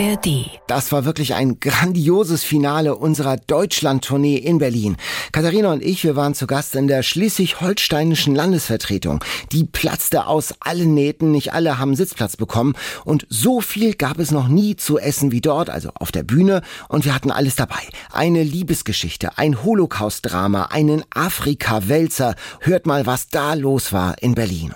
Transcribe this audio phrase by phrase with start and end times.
[0.00, 0.50] ARD.
[0.66, 4.96] Das war wirklich ein grandioses Finale unserer Deutschland-Tournee in Berlin.
[5.32, 9.24] Katharina und ich, wir waren zu Gast in der schleswig-holsteinischen Landesvertretung.
[9.52, 12.74] Die platzte aus allen Nähten, nicht alle haben Sitzplatz bekommen
[13.04, 16.62] und so viel gab es noch nie zu essen wie dort, also auf der Bühne
[16.88, 17.80] und wir hatten alles dabei.
[18.12, 22.36] Eine Liebesgeschichte, ein Holocaust-Drama, einen Afrika-Wälzer.
[22.60, 24.72] Hört mal, was da los war in Berlin.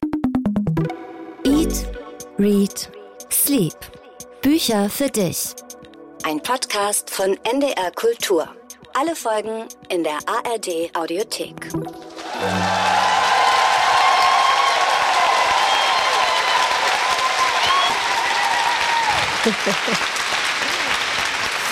[1.45, 1.87] Eat,
[2.39, 2.91] Read,
[3.31, 4.02] Sleep.
[4.43, 5.55] Bücher für dich.
[6.25, 8.49] Ein Podcast von NDR Kultur.
[8.93, 11.69] Alle Folgen in der ARD Audiothek.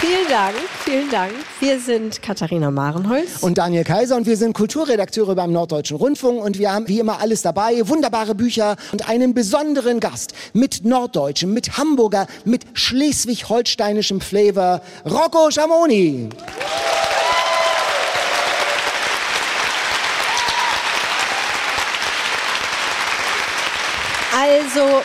[0.01, 1.33] Vielen Dank, vielen Dank.
[1.61, 3.43] Wir sind Katharina Marenholz.
[3.43, 7.21] Und Daniel Kaiser und wir sind Kulturredakteure beim Norddeutschen Rundfunk und wir haben wie immer
[7.21, 14.81] alles dabei, wunderbare Bücher und einen besonderen Gast mit Norddeutschem, mit Hamburger, mit schleswig-holsteinischem Flavor,
[15.05, 16.31] Rocco Schamoni.
[24.35, 25.03] Also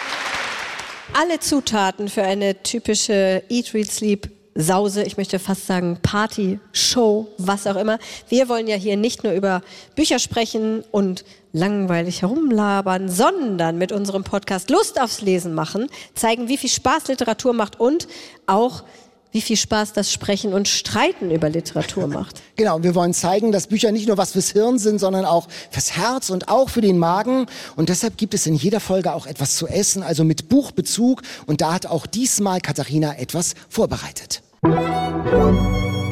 [1.14, 7.28] alle Zutaten für eine typische Eat, Read, Sleep Sause, ich möchte fast sagen Party, Show,
[7.38, 8.00] was auch immer.
[8.30, 9.62] Wir wollen ja hier nicht nur über
[9.96, 16.56] Bücher sprechen und langweilig herumlabern, sondern mit unserem Podcast Lust aufs Lesen machen, zeigen, wie
[16.56, 18.08] viel Spaß Literatur macht und
[18.48, 18.84] auch
[19.34, 22.42] wie viel Spaß das Sprechen und Streiten über Literatur macht.
[22.58, 25.98] Genau, wir wollen zeigen, dass Bücher nicht nur was fürs Hirn sind, sondern auch fürs
[25.98, 27.48] Herz und auch für den Magen.
[27.76, 31.22] Und deshalb gibt es in jeder Folge auch etwas zu essen, also mit Buchbezug.
[31.48, 34.42] Und da hat auch diesmal Katharina etwas vorbereitet.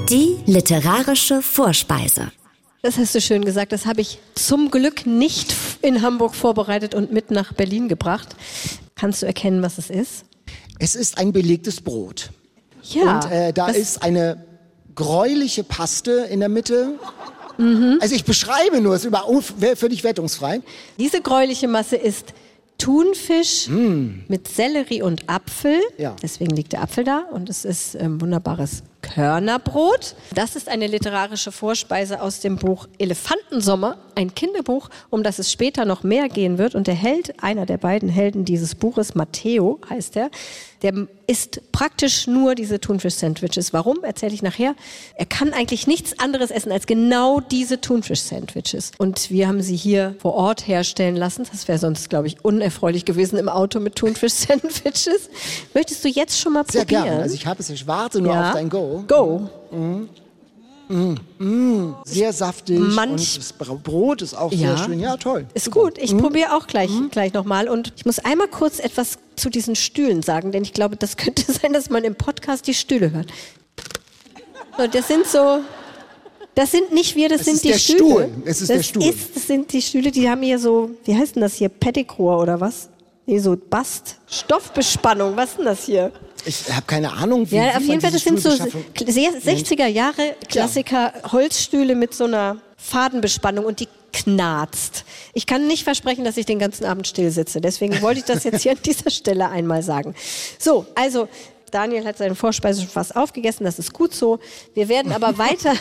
[0.10, 2.32] Die literarische Vorspeise.
[2.84, 3.72] Das hast du schön gesagt.
[3.72, 8.36] Das habe ich zum Glück nicht in Hamburg vorbereitet und mit nach Berlin gebracht.
[8.96, 10.26] Kannst du erkennen, was es ist?
[10.78, 12.30] Es ist ein belegtes Brot.
[12.84, 13.16] Ja.
[13.16, 14.46] Und äh, da ist eine
[14.94, 17.00] gräuliche Paste in der Mitte.
[17.58, 17.98] Mhm.
[18.02, 19.26] Also ich beschreibe nur, es ist über,
[19.76, 20.62] völlig wertungsfrei.
[21.00, 22.34] Diese gräuliche Masse ist
[22.78, 24.24] Thunfisch mm.
[24.28, 25.80] mit Sellerie und Apfel.
[25.98, 26.16] Ja.
[26.22, 30.16] Deswegen liegt der Apfel da und es ist ein ähm, wunderbares Körnerbrot.
[30.34, 35.86] Das ist eine literarische Vorspeise aus dem Buch Elefantensommer, ein Kinderbuch, um das es später
[35.86, 36.74] noch mehr gehen wird.
[36.74, 40.32] Und der Held, einer der beiden Helden dieses Buches, Matteo heißt er,
[40.84, 43.74] der isst praktisch nur diese Thunfisch-Sandwiches.
[43.74, 44.76] Warum, erzähle ich nachher.
[45.16, 48.92] Er kann eigentlich nichts anderes essen als genau diese Thunfisch-Sandwiches.
[48.98, 51.48] Und wir haben sie hier vor Ort herstellen lassen.
[51.50, 55.30] Das wäre sonst, glaube ich, unerfreulich gewesen im Auto mit Thunfisch-Sandwiches.
[55.74, 57.02] Möchtest du jetzt schon mal Sehr probieren?
[57.02, 57.24] Sehr gerne.
[57.24, 58.50] Also ich habe es, ich warte nur ja.
[58.50, 59.04] auf dein Go.
[59.08, 59.50] Go.
[59.72, 60.10] Mhm.
[60.94, 65.00] Mm, mm, sehr saftig Manch, und das Brot ist auch ja, sehr schön.
[65.00, 65.48] Ja, toll.
[65.56, 65.86] Ist Super.
[65.86, 65.98] gut.
[65.98, 66.20] Ich mm.
[66.20, 67.08] probiere auch gleich, mm.
[67.10, 67.68] gleich nochmal.
[67.68, 71.52] Und ich muss einmal kurz etwas zu diesen Stühlen sagen, denn ich glaube, das könnte
[71.52, 73.28] sein, dass man im Podcast die Stühle hört.
[74.78, 75.62] So, das sind so,
[76.54, 77.98] das sind nicht wir, das, das sind die Stühle.
[77.98, 78.30] Stuhl.
[78.46, 79.04] Es ist das der Stuhl.
[79.04, 82.38] Ist, das sind die Stühle, die haben hier so, wie heißt denn das hier, Petticore
[82.38, 82.90] oder was?
[83.26, 86.12] Nee, so Bast, Stoffbespannung, was ist denn das hier?
[86.46, 91.14] Ich habe keine Ahnung, wie Ja, auf jeden Fall, das sind so 60er Jahre Klassiker,
[91.32, 95.06] Holzstühle mit so einer Fadenbespannung und die knarzt.
[95.34, 97.62] Ich kann nicht versprechen, dass ich den ganzen Abend still sitze.
[97.62, 100.14] Deswegen wollte ich das jetzt hier an dieser Stelle einmal sagen.
[100.60, 101.28] So, also
[101.72, 104.40] Daniel hat seine Vorspeise schon fast aufgegessen, das ist gut so.
[104.76, 105.74] Wir werden aber weiter,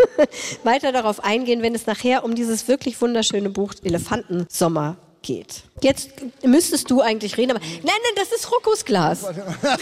[0.64, 5.62] weiter darauf eingehen, wenn es nachher um dieses wirklich wunderschöne Buch Elefantensommer geht.
[5.82, 6.10] Jetzt
[6.42, 9.24] müsstest du eigentlich reden, aber nein, nein, das ist Roccos Glas.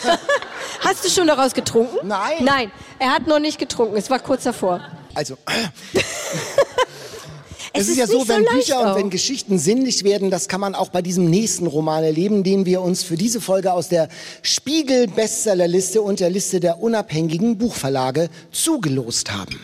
[0.81, 2.07] Hast du schon daraus getrunken?
[2.07, 2.45] Nein.
[2.45, 3.97] Nein, er hat noch nicht getrunken.
[3.97, 4.81] Es war kurz davor.
[5.15, 5.37] Also.
[7.75, 8.87] Es, es ist, ist, ja so, wenn so Bücher auch.
[8.91, 12.67] und wenn Geschichten sinnlich werden, das kann man auch bei diesem nächsten Roman erleben, den
[12.67, 14.09] wir uns für diese Folge aus der
[14.43, 19.61] Spiegel Bestsellerliste und der Liste der unabhängigen Buchverlage zugelost haben.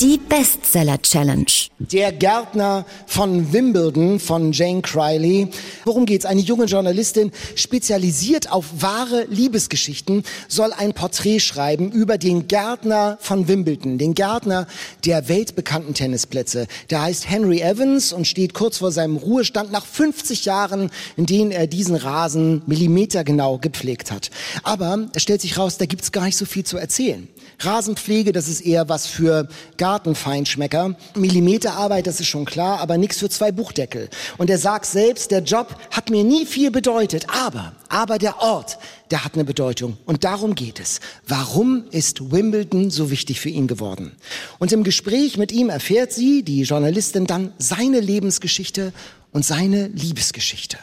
[0.00, 1.46] Die Bestseller Challenge.
[1.78, 5.48] Der Gärtner von Wimbledon von Jane Criley.
[5.84, 6.26] Worum geht's?
[6.26, 13.46] Eine junge Journalistin, spezialisiert auf wahre Liebesgeschichten, soll ein Porträt schreiben über den Gärtner von
[13.46, 14.66] Wimbledon, den Gärtner
[15.04, 16.66] der weltbekannten Tennisplätze.
[16.90, 21.52] Der heißt Henry Evans und steht kurz vor seinem Ruhestand nach 50 Jahren, in denen
[21.52, 24.30] er diesen Rasen millimetergenau gepflegt hat.
[24.64, 27.28] Aber es stellt sich raus, da gibt's gar nicht so viel zu erzählen.
[27.60, 30.96] Rasenpflege, das ist eher was für Gartenfeinschmecker.
[31.14, 34.08] Millimeterarbeit, das ist schon klar, aber nichts für zwei Buchdeckel.
[34.38, 38.78] Und er sagt selbst, der Job hat mir nie viel bedeutet, aber, aber der Ort,
[39.10, 39.96] der hat eine Bedeutung.
[40.06, 41.00] Und darum geht es.
[41.26, 44.12] Warum ist Wimbledon so wichtig für ihn geworden?
[44.58, 48.92] Und im Gespräch mit ihm erfährt sie, die Journalistin, dann seine Lebensgeschichte
[49.32, 50.78] und seine Liebesgeschichte.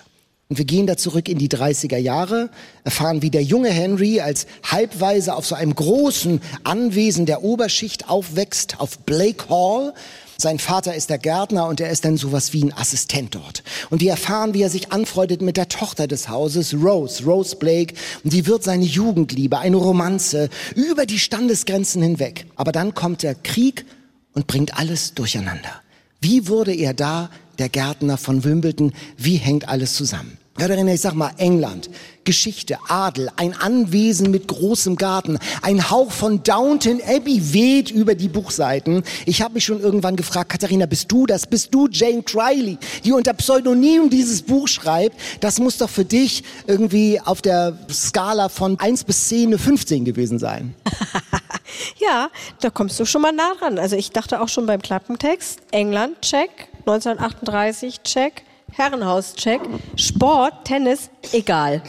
[0.51, 2.49] Und wir gehen da zurück in die 30er Jahre,
[2.83, 8.81] erfahren, wie der junge Henry als Halbweise auf so einem großen Anwesen der Oberschicht aufwächst,
[8.81, 9.93] auf Blake Hall.
[10.35, 13.63] Sein Vater ist der Gärtner und er ist dann sowas wie ein Assistent dort.
[13.91, 17.95] Und wir erfahren, wie er sich anfreundet mit der Tochter des Hauses, Rose, Rose Blake.
[18.25, 22.45] Und die wird seine Jugendliebe, eine Romanze über die Standesgrenzen hinweg.
[22.57, 23.85] Aber dann kommt der Krieg
[24.33, 25.81] und bringt alles durcheinander.
[26.19, 28.91] Wie wurde er da der Gärtner von Wimbledon?
[29.15, 30.40] Wie hängt alles zusammen?
[30.61, 31.89] Katharina, ich sag mal, England,
[32.23, 38.27] Geschichte, Adel, ein Anwesen mit großem Garten, ein Hauch von Downton Abbey weht über die
[38.27, 39.01] Buchseiten.
[39.25, 41.47] Ich habe mich schon irgendwann gefragt, Katharina, bist du das?
[41.47, 45.19] Bist du Jane Criley, die unter Pseudonym dieses Buch schreibt?
[45.39, 50.05] Das muss doch für dich irgendwie auf der Skala von 1 bis 10 eine 15
[50.05, 50.75] gewesen sein.
[51.97, 52.29] ja,
[52.59, 53.79] da kommst du schon mal nah dran.
[53.79, 56.51] Also ich dachte auch schon beim Klappentext, England, check,
[56.85, 58.43] 1938, check.
[58.71, 59.61] Herrenhauscheck.
[59.95, 61.81] Sport, Tennis, egal.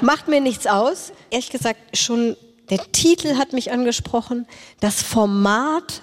[0.00, 1.12] macht mir nichts aus.
[1.30, 2.36] Ehrlich gesagt, schon
[2.70, 4.46] der Titel hat mich angesprochen.
[4.80, 6.02] Das Format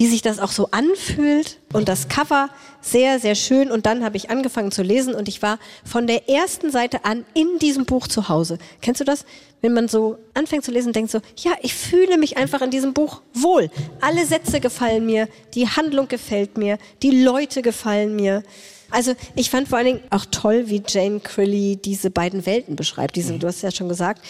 [0.00, 2.48] wie sich das auch so anfühlt und das Cover
[2.80, 3.70] sehr, sehr schön.
[3.70, 7.26] Und dann habe ich angefangen zu lesen und ich war von der ersten Seite an
[7.34, 8.56] in diesem Buch zu Hause.
[8.80, 9.26] Kennst du das?
[9.60, 12.94] Wenn man so anfängt zu lesen, denkt so, ja, ich fühle mich einfach in diesem
[12.94, 13.68] Buch wohl.
[14.00, 18.42] Alle Sätze gefallen mir, die Handlung gefällt mir, die Leute gefallen mir.
[18.90, 23.16] Also ich fand vor allen Dingen auch toll, wie Jane Crilly diese beiden Welten beschreibt.
[23.16, 24.24] Diese, du hast ja schon gesagt,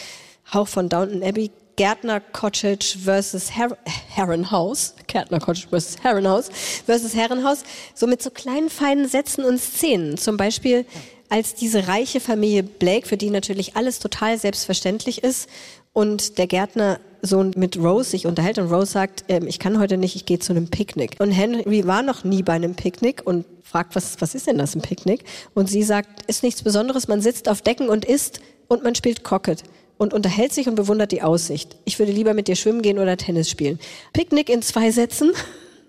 [0.52, 6.50] Hauch von Downton Abbey, Gärtner Cottage versus Her Herrenhaus, Gärtner Cottage versus Herrenhaus
[6.84, 7.62] versus Herrenhaus,
[7.94, 10.18] so mit so kleinen feinen Sätzen und Szenen.
[10.18, 10.84] Zum Beispiel
[11.28, 15.48] als diese reiche Familie Blake, für die natürlich alles total selbstverständlich ist
[15.92, 19.96] und der Gärtner Sohn mit Rose sich unterhält und Rose sagt, ähm, ich kann heute
[19.96, 21.16] nicht, ich gehe zu einem Picknick.
[21.18, 24.74] Und Henry war noch nie bei einem Picknick und fragt, was, was ist denn das,
[24.74, 25.24] ein Picknick?
[25.54, 29.22] Und sie sagt, ist nichts Besonderes, man sitzt auf Decken und isst und man spielt
[29.22, 29.62] Cocket
[30.00, 31.76] und unterhält sich und bewundert die Aussicht.
[31.84, 33.78] Ich würde lieber mit dir schwimmen gehen oder Tennis spielen.
[34.14, 35.32] Picknick in zwei Sätzen.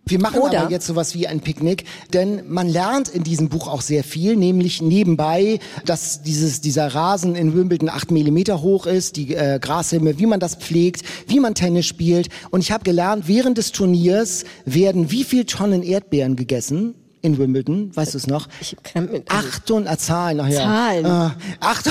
[0.04, 3.68] Wir machen Oder aber jetzt sowas wie ein Picknick, denn man lernt in diesem Buch
[3.70, 9.16] auch sehr viel, nämlich nebenbei, dass dieses, dieser Rasen in Wimbledon acht Millimeter hoch ist,
[9.16, 12.28] die äh, Grashelme, wie man das pflegt, wie man Tennis spielt.
[12.50, 16.96] Und ich habe gelernt, während des Turniers werden wie viel Tonnen Erdbeeren gegessen?
[17.22, 18.48] In Wimbledon, weißt du es noch?
[18.60, 20.64] Ich kann mit acht und, äh, Zahlen nachher.
[20.64, 21.06] Zahlen.
[21.06, 21.30] Äh,
[21.60, 21.90] acht,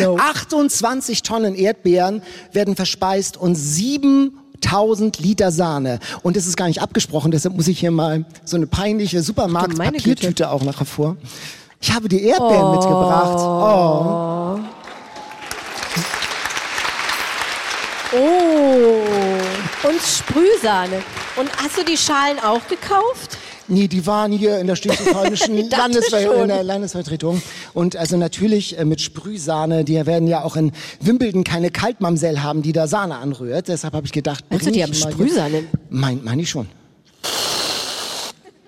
[0.00, 0.16] no.
[0.20, 2.22] 28 Tonnen Erdbeeren
[2.52, 5.98] werden verspeist und 7000 Liter Sahne.
[6.22, 10.50] Und das ist gar nicht abgesprochen, deshalb muss ich hier mal so eine peinliche Supermarkt-Papiertüte
[10.50, 11.16] auch nachher vor.
[11.80, 12.72] Ich habe die Erdbeeren oh.
[12.72, 13.38] mitgebracht.
[13.38, 14.60] Oh.
[18.16, 19.88] Oh.
[19.88, 21.02] Und Sprühsahne.
[21.36, 23.33] Und hast du die Schalen auch gekauft?
[23.68, 27.42] Nee, die waren hier in der schleswig-holsteинischen Landesver Landesvertretung.
[27.72, 32.62] Und also natürlich äh, mit Sprühsahne, die werden ja auch in Wimbledon keine Kaltmamsell haben,
[32.62, 33.68] die da Sahne anrührt.
[33.68, 35.64] Deshalb habe ich gedacht, also die haben Sprühsahne?
[35.90, 36.68] Mein, meine ich schon.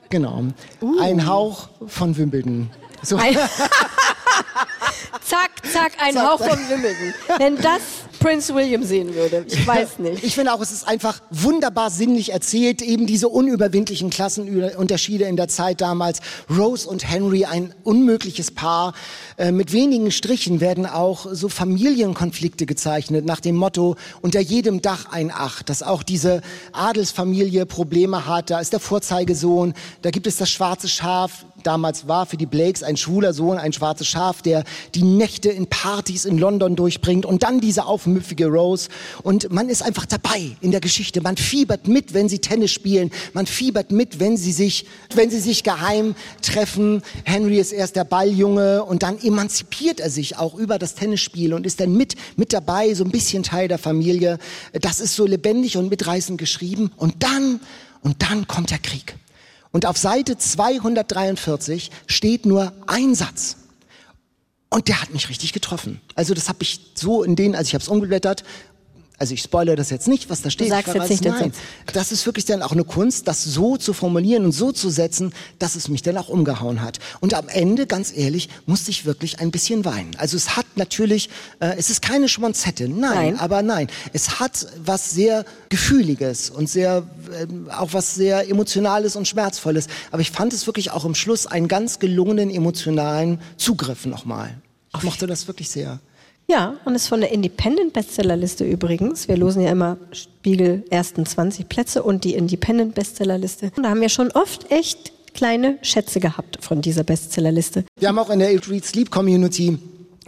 [0.09, 0.45] Genau.
[0.81, 1.01] Uh.
[1.01, 2.71] Ein Hauch von Wimbledon.
[3.03, 3.19] So.
[5.23, 7.15] zack, zack, ein zack, Hauch von Wimbledon.
[7.39, 7.81] Wenn das
[8.27, 9.47] Prince William sehen würde.
[9.47, 10.25] Ich weiß nicht.
[10.25, 15.47] Ich finde auch, es ist einfach wunderbar sinnlich erzählt, eben diese unüberwindlichen Klassenunterschiede in der
[15.47, 16.19] Zeit damals.
[16.51, 18.95] Rose und Henry, ein unmögliches Paar.
[19.37, 25.07] Äh, mit wenigen Strichen werden auch so Familienkonflikte gezeichnet nach dem Motto, unter jedem Dach
[25.13, 26.43] ein Ach, dass auch diese
[26.73, 28.51] Adelsfamilie Probleme hat.
[28.51, 32.83] Da ist der Vorzeigesohn, da gibt es das schwarze Schaf, damals war für die Blakes
[32.83, 37.43] ein schwuler Sohn, ein schwarzes Schaf, der die Nächte in Partys in London durchbringt und
[37.43, 38.89] dann diese aufmüpfige Rose.
[39.23, 41.21] Und man ist einfach dabei in der Geschichte.
[41.21, 43.11] Man fiebert mit, wenn sie Tennis spielen.
[43.33, 47.03] Man fiebert mit, wenn sie sich, wenn sie sich geheim treffen.
[47.25, 51.67] Henry ist erst der Balljunge und dann emanzipiert er sich auch über das Tennisspiel und
[51.67, 54.39] ist dann mit, mit dabei, so ein bisschen Teil der Familie.
[54.73, 56.93] Das ist so lebendig und mitreißend geschrieben.
[56.97, 57.61] Und dann,
[58.03, 59.17] und dann kommt der Krieg.
[59.77, 63.59] Und auf Seite 243 steht nur ein Satz.
[64.71, 66.01] Und der hat mich richtig getroffen.
[66.15, 68.43] Also das habe ich so in denen, also ich habe es umgeblättert
[69.19, 70.67] also ich spoilere das jetzt nicht, was da steht.
[70.67, 71.53] Du sagst jetzt nicht Nein,
[71.95, 75.33] das ist wirklich dann auch eine Kunst, das so zu formulieren und so zu setzen,
[75.59, 76.99] dass es mich dann auch umgehauen hat.
[77.21, 80.15] Und am Ende, ganz ehrlich, musste ich wirklich ein bisschen weinen.
[80.19, 81.31] Also es hat natürlich,
[81.61, 86.69] äh, es ist keine Schmonzette, nein, nein, aber nein, es hat was sehr Gefühliges und
[86.69, 89.87] sehr, äh, auch was sehr Emotionales und Schmerzvolles.
[90.11, 94.59] Aber ich fand es wirklich auch im Schluss einen ganz gelungenen emotionalen Zugriff nochmal.
[94.95, 96.01] Ich mochte das wirklich sehr.
[96.49, 99.27] Ja, und ist von der Independent Bestsellerliste übrigens.
[99.27, 103.73] Wir losen ja immer Spiegel ersten 20 Plätze und die Independent Bestsellerliste.
[103.77, 107.85] Und da haben wir schon oft echt kleine Schätze gehabt von dieser Bestsellerliste.
[107.99, 109.79] Wir haben auch in der It Read Sleep Community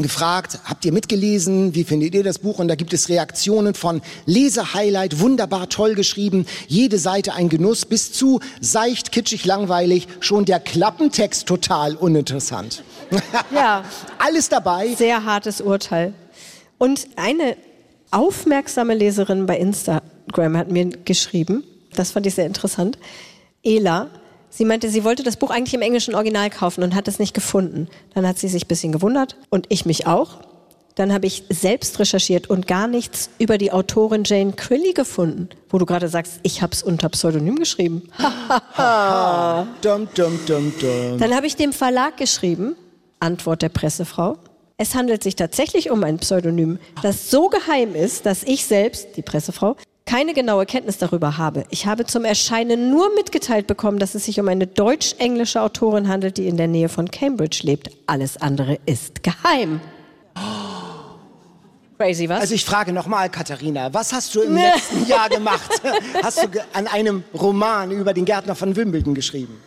[0.03, 2.59] gefragt, habt ihr mitgelesen, wie findet ihr das Buch?
[2.59, 8.13] Und da gibt es Reaktionen von Lesehighlight, wunderbar toll geschrieben, jede Seite ein Genuss, bis
[8.13, 12.83] zu seicht, kitschig, langweilig, schon der Klappentext total uninteressant.
[13.51, 13.85] Ja.
[14.19, 14.95] Alles dabei.
[14.95, 16.13] Sehr hartes Urteil.
[16.77, 17.57] Und eine
[18.11, 21.65] aufmerksame Leserin bei Instagram hat mir geschrieben,
[21.95, 22.99] das fand ich sehr interessant,
[23.65, 24.11] Ela,
[24.59, 27.33] Sie meinte, sie wollte das Buch eigentlich im englischen Original kaufen und hat es nicht
[27.33, 27.87] gefunden.
[28.15, 30.41] Dann hat sie sich ein bisschen gewundert und ich mich auch.
[30.97, 35.79] Dann habe ich selbst recherchiert und gar nichts über die Autorin Jane Crilly gefunden, wo
[35.79, 38.11] du gerade sagst, ich habe es unter Pseudonym geschrieben.
[39.81, 41.19] dum, dum, dum, dum.
[41.19, 42.75] Dann habe ich dem Verlag geschrieben,
[43.21, 44.39] Antwort der Pressefrau.
[44.77, 49.23] Es handelt sich tatsächlich um ein Pseudonym, das so geheim ist, dass ich selbst, die
[49.23, 49.77] Pressefrau,
[50.09, 51.67] keine genaue Kenntnis darüber habe.
[51.69, 56.39] Ich habe zum Erscheinen nur mitgeteilt bekommen, dass es sich um eine deutsch-englische Autorin handelt,
[56.39, 57.91] die in der Nähe von Cambridge lebt.
[58.07, 59.83] Alles andere ist geheim.
[61.99, 62.41] Crazy, was?
[62.41, 65.71] Also ich frage nochmal, Katharina, was hast du im letzten Jahr gemacht?
[66.23, 69.61] Hast du an einem Roman über den Gärtner von Wimbledon geschrieben?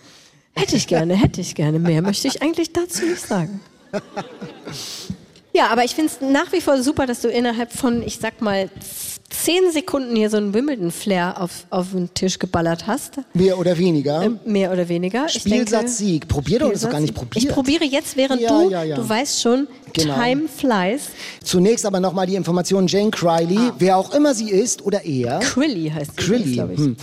[0.56, 1.78] Hätte ich gerne, hätte ich gerne.
[1.78, 3.60] Mehr möchte ich eigentlich dazu nicht sagen.
[5.54, 8.42] Ja, aber ich finde es nach wie vor super, dass du innerhalb von, ich sag
[8.42, 8.70] mal,
[9.32, 13.14] zehn Sekunden hier so einen Wimbledon-Flair auf, auf den Tisch geballert hast.
[13.34, 14.22] Mehr oder weniger.
[14.22, 15.28] Ähm, mehr oder weniger.
[15.30, 16.28] Spielsatz Sieg.
[16.28, 17.44] Probier doch das gar nicht probiert.
[17.44, 18.96] Ich probiere jetzt, während Ja, du, ja, ja.
[18.96, 20.16] du weißt schon, Genau.
[20.16, 21.08] Time flies.
[21.44, 25.40] Zunächst aber nochmal die Information, Jane Criley, wer auch immer sie ist oder er.
[25.40, 26.54] Crilly heißt sie, Crilly.
[26.54, 26.80] glaube ich.
[26.80, 26.96] Hm.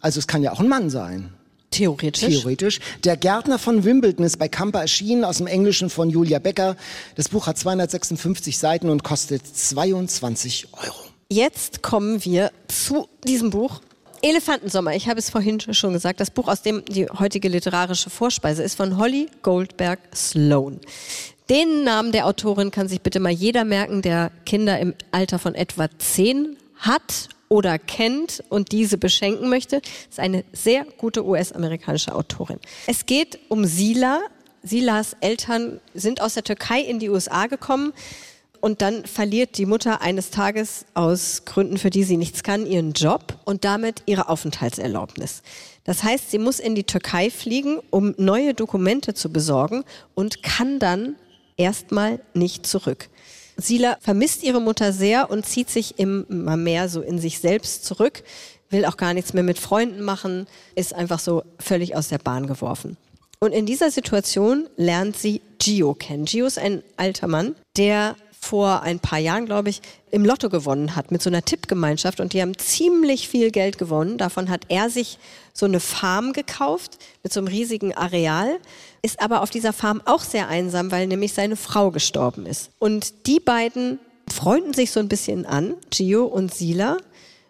[0.00, 1.30] Also es kann ja auch ein Mann sein.
[1.70, 2.20] Theoretisch.
[2.20, 2.80] Theoretisch.
[3.02, 6.76] Der Gärtner von Wimbledon ist bei Kamper erschienen, aus dem Englischen von Julia Becker.
[7.16, 10.94] Das Buch hat 256 Seiten und kostet 22 Euro.
[11.34, 13.80] Jetzt kommen wir zu diesem Buch.
[14.22, 18.62] Elefantensommer, ich habe es vorhin schon gesagt, das Buch, aus dem die heutige literarische Vorspeise
[18.62, 20.78] ist, von Holly Goldberg Sloan.
[21.50, 25.56] Den Namen der Autorin kann sich bitte mal jeder merken, der Kinder im Alter von
[25.56, 29.80] etwa zehn hat oder kennt und diese beschenken möchte.
[29.80, 32.60] Das ist eine sehr gute US-amerikanische Autorin.
[32.86, 34.20] Es geht um Sila.
[34.62, 37.92] Silas Eltern sind aus der Türkei in die USA gekommen.
[38.64, 42.94] Und dann verliert die Mutter eines Tages aus Gründen, für die sie nichts kann, ihren
[42.94, 45.42] Job und damit ihre Aufenthaltserlaubnis.
[45.84, 50.78] Das heißt, sie muss in die Türkei fliegen, um neue Dokumente zu besorgen und kann
[50.78, 51.16] dann
[51.58, 53.10] erstmal nicht zurück.
[53.58, 58.22] Sila vermisst ihre Mutter sehr und zieht sich immer mehr so in sich selbst zurück,
[58.70, 62.46] will auch gar nichts mehr mit Freunden machen, ist einfach so völlig aus der Bahn
[62.46, 62.96] geworfen.
[63.40, 66.24] Und in dieser Situation lernt sie Gio kennen.
[66.24, 70.94] Gio ist ein alter Mann, der vor ein paar Jahren, glaube ich, im Lotto gewonnen
[70.94, 74.18] hat mit so einer Tippgemeinschaft und die haben ziemlich viel Geld gewonnen.
[74.18, 75.18] Davon hat er sich
[75.52, 78.58] so eine Farm gekauft mit so einem riesigen Areal,
[79.02, 82.70] ist aber auf dieser Farm auch sehr einsam, weil nämlich seine Frau gestorben ist.
[82.78, 83.98] Und die beiden
[84.30, 86.98] freunden sich so ein bisschen an, Gio und Sila.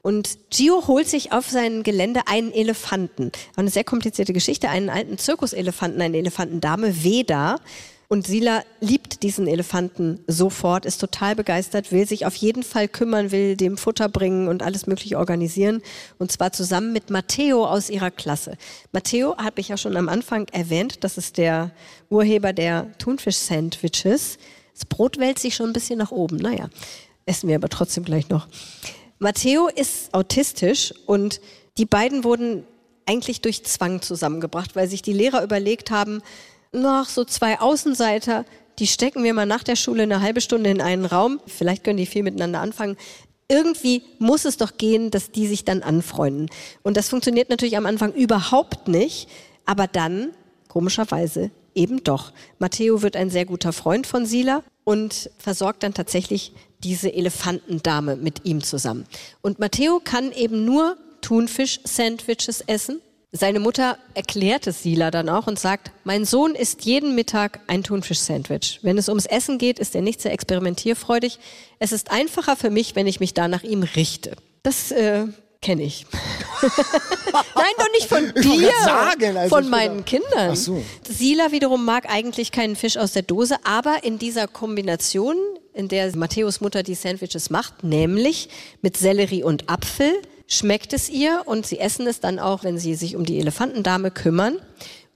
[0.03, 3.33] Und Gio holt sich auf sein Gelände einen Elefanten.
[3.57, 7.57] Eine sehr komplizierte Geschichte, einen alten Zirkuselefanten, eine Elefantendame, Veda.
[8.09, 13.31] Und Sila liebt diesen Elefanten sofort, ist total begeistert, will sich auf jeden Fall kümmern,
[13.31, 15.83] will dem Futter bringen und alles Mögliche organisieren.
[16.19, 18.57] Und zwar zusammen mit Matteo aus ihrer Klasse.
[18.93, 21.71] Matteo habe ich ja schon am Anfang erwähnt, das ist der
[22.11, 24.39] Urheber der Thunfisch-Sandwiches.
[24.75, 26.37] Das Brot wälzt sich schon ein bisschen nach oben.
[26.37, 26.69] Naja,
[27.27, 28.49] essen wir aber trotzdem gleich noch.
[29.19, 31.41] Matteo ist autistisch und
[31.79, 32.65] die beiden wurden
[33.07, 36.23] eigentlich durch Zwang zusammengebracht, weil sich die Lehrer überlegt haben,
[36.75, 38.45] nach so zwei Außenseiter,
[38.79, 41.97] die stecken wir mal nach der Schule eine halbe Stunde in einen Raum, vielleicht können
[41.97, 42.97] die viel miteinander anfangen.
[43.49, 46.49] Irgendwie muss es doch gehen, dass die sich dann anfreunden.
[46.83, 49.29] Und das funktioniert natürlich am Anfang überhaupt nicht,
[49.67, 50.31] aber dann,
[50.69, 52.33] komischerweise, eben doch.
[52.59, 56.53] Matteo wird ein sehr guter Freund von Sila und versorgt dann tatsächlich
[56.83, 59.05] diese Elefantendame mit ihm zusammen.
[59.43, 63.01] Und Matteo kann eben nur Thunfisch-Sandwiches essen.
[63.37, 67.83] Seine Mutter erklärt es Sila dann auch und sagt, mein Sohn isst jeden Mittag ein
[67.83, 68.79] Thunfisch-Sandwich.
[68.83, 71.41] Wenn es ums Essen geht, ist er nicht sehr experimentierfreudig.
[71.81, 74.37] Es ist einfacher für mich, wenn ich mich da nach ihm richte.
[74.63, 75.27] Das äh,
[75.61, 76.07] kenne ich.
[76.63, 80.51] Nein, doch nicht von dir, sagen, also von meinen Kindern.
[80.53, 80.81] Ach so.
[81.03, 85.35] Sila wiederum mag eigentlich keinen Fisch aus der Dose, aber in dieser Kombination,
[85.73, 88.49] in der Matthäus Mutter die Sandwiches macht, nämlich
[88.81, 90.13] mit Sellerie und Apfel,
[90.47, 94.11] schmeckt es ihr und sie essen es dann auch, wenn sie sich um die Elefantendame
[94.11, 94.57] kümmern.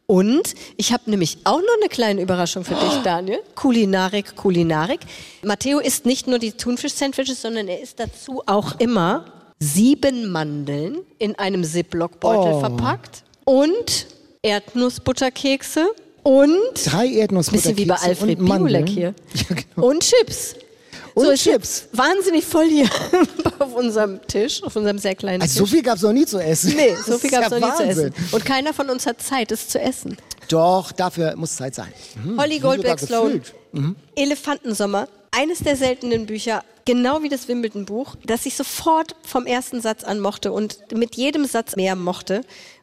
[0.06, 3.40] Und ich habe nämlich auch noch eine kleine Überraschung für dich, Daniel.
[3.54, 5.00] Kulinarik, Kulinarik.
[5.42, 9.26] Matteo isst nicht nur die Thunfisch-Sandwiches, sondern er isst dazu auch immer
[9.60, 12.60] sieben Mandeln in einem Ziploc-Beutel Oh.
[12.60, 14.06] verpackt und
[14.42, 15.86] Erdnussbutterkekse
[16.22, 19.14] und drei Erdnussbutterkekse bisschen wie bei Alfred Biolek hier.
[19.34, 19.88] Ja, genau.
[19.88, 20.54] Und Chips.
[21.18, 21.88] Und so, Chips.
[21.92, 22.88] Wahnsinnig voll hier
[23.58, 25.74] auf unserem Tisch, auf unserem sehr kleinen Also so Tisch.
[25.74, 26.74] viel gab es noch nie zu essen.
[26.76, 28.14] Nee, so viel gab es ja noch nie zu essen.
[28.32, 30.16] Und keiner von uns hat Zeit, es zu essen.
[30.48, 31.92] Doch, dafür muss Zeit sein.
[32.24, 32.40] Mhm.
[32.40, 33.42] Holly Goldberg Sloan.
[33.72, 33.96] Mhm.
[34.16, 35.08] Elefantensommer.
[35.30, 40.20] Eines der seltenen Bücher, genau wie das Wimbledon-Buch, das ich sofort vom ersten Satz an
[40.20, 42.40] mochte und mit jedem Satz mehr mochte.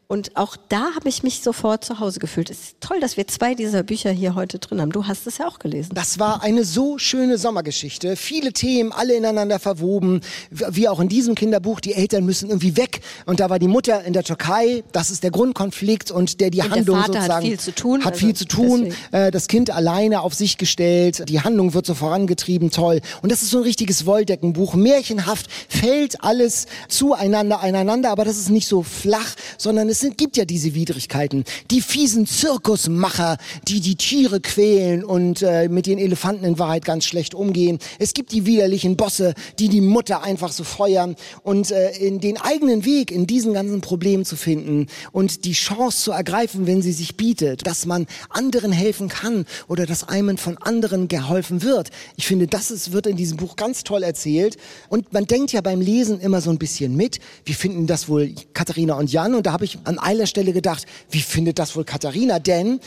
[0.08, 2.52] Und auch da habe ich mich sofort zu Hause gefühlt.
[2.52, 4.92] Es ist toll, dass wir zwei dieser Bücher hier heute drin haben.
[4.92, 5.94] Du hast es ja auch gelesen.
[5.96, 8.16] Das war eine so schöne Sommergeschichte.
[8.16, 10.22] Viele Themen, alle ineinander verwoben.
[10.52, 13.02] Wie auch in diesem Kinderbuch, die Eltern müssen irgendwie weg.
[13.26, 14.84] Und da war die Mutter in der Türkei.
[14.92, 17.74] Das ist der Grundkonflikt und der die Und der Handlung Vater hat sozusagen viel zu
[17.74, 18.84] tun, Hat also viel zu tun.
[18.86, 19.14] deswegen.
[19.14, 21.28] Äh, Das Kind alleine auf sich gestellt.
[21.30, 22.70] Die Handlung wird so vorangetrieben.
[22.70, 23.02] Toll.
[23.24, 24.76] Und das ist so ein richtiges Wolldeckenbuch.
[24.76, 28.12] Märchenhaft fällt alles zueinander, einander.
[28.12, 31.44] Aber das ist nicht so flach, sondern es sind, gibt ja diese Widrigkeiten.
[31.72, 33.38] Die fiesen Zirkusmacher,
[33.68, 37.80] die die Tiere quälen und äh, mit den Elefanten in Wahrheit ganz schlecht umgehen.
[38.00, 42.38] Es gibt die widerlichen Bosse, die die Mutter einfach so feuern und äh, in den
[42.38, 46.92] eigenen Weg in diesen ganzen Problemen zu finden und die Chance zu ergreifen, wenn sie
[46.92, 51.90] sich bietet, dass man anderen helfen kann oder dass einem von anderen geholfen wird.
[52.16, 54.58] Ich finde, das ist, wird in diesem Buch ganz toll erzählt
[54.90, 57.20] und man denkt ja beim Lesen immer so ein bisschen mit.
[57.46, 59.36] Wie finden das wohl Katharina und Jan?
[59.36, 62.40] Und da habe ich an einer Stelle gedacht, wie findet das wohl Katharina?
[62.40, 62.80] Denn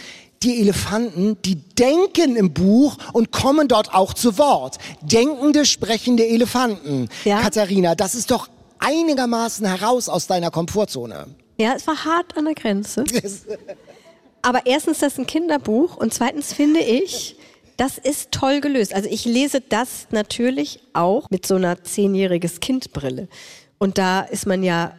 [0.43, 4.79] die Elefanten, die denken im Buch und kommen dort auch zu Wort.
[5.03, 7.09] Denkende, sprechende Elefanten.
[7.25, 7.41] Ja.
[7.41, 11.27] Katharina, das ist doch einigermaßen heraus aus deiner Komfortzone.
[11.59, 13.05] Ja, es war hart an der Grenze.
[14.43, 17.37] Aber erstens, das ist ein Kinderbuch und zweitens finde ich,
[17.77, 18.95] das ist toll gelöst.
[18.95, 23.29] Also ich lese das natürlich auch mit so einer zehnjähriges Kindbrille.
[23.79, 24.95] Und da ist man ja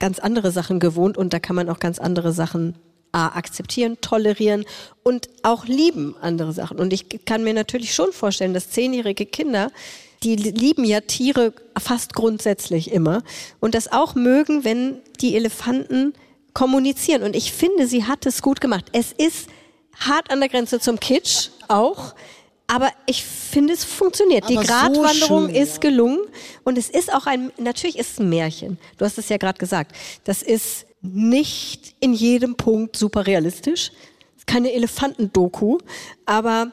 [0.00, 2.74] ganz andere Sachen gewohnt und da kann man auch ganz andere Sachen
[3.12, 4.64] A, akzeptieren, tolerieren
[5.02, 6.78] und auch lieben andere Sachen.
[6.78, 9.70] Und ich kann mir natürlich schon vorstellen, dass zehnjährige Kinder,
[10.22, 13.22] die lieben ja Tiere fast grundsätzlich immer
[13.58, 16.12] und das auch mögen, wenn die Elefanten
[16.54, 17.22] kommunizieren.
[17.22, 18.86] Und ich finde, sie hat es gut gemacht.
[18.92, 19.48] Es ist
[19.98, 22.14] hart an der Grenze zum Kitsch auch.
[22.72, 24.48] Aber ich finde, es funktioniert.
[24.48, 26.20] Die Aber so Gratwanderung schön, ist gelungen.
[26.64, 28.78] Und es ist auch ein, natürlich ist es ein Märchen.
[28.98, 29.94] Du hast es ja gerade gesagt.
[30.24, 33.90] Das ist nicht in jedem Punkt super realistisch.
[34.36, 35.78] Es ist keine Elefantendoku.
[36.26, 36.70] Aber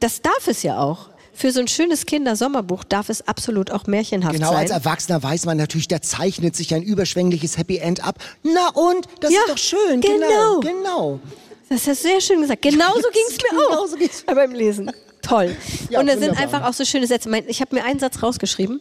[0.00, 1.10] das darf es ja auch.
[1.32, 4.56] Für so ein schönes Kindersommerbuch darf es absolut auch märchenhaft Genau, sein.
[4.58, 8.18] als Erwachsener weiß man natürlich, da zeichnet sich ein überschwängliches Happy End ab.
[8.42, 9.06] Na und?
[9.20, 10.00] Das Ja, ist doch schön.
[10.00, 10.58] genau.
[10.58, 10.60] Genau.
[10.60, 11.20] genau.
[11.68, 12.62] Das hast du sehr schön gesagt.
[12.62, 14.24] Genauso ging es mir auch Genauso ging's.
[14.26, 14.90] beim Lesen.
[15.28, 15.56] Toll.
[15.90, 17.30] Ja, und da sind einfach auch so schöne Sätze.
[17.48, 18.80] Ich habe mir einen Satz rausgeschrieben,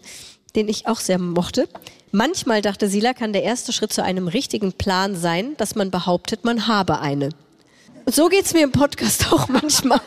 [0.56, 1.68] den ich auch sehr mochte.
[2.12, 6.46] Manchmal, dachte Sila, kann der erste Schritt zu einem richtigen Plan sein, dass man behauptet,
[6.46, 7.30] man habe eine.
[8.06, 10.00] Und so geht's mir im Podcast auch manchmal.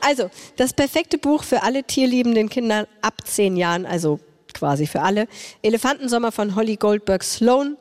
[0.00, 4.20] also, das perfekte Buch für alle tierliebenden Kinder ab zehn Jahren, also
[4.54, 5.26] quasi für alle.
[5.62, 7.76] Elefantensommer von Holly Goldberg Sloan.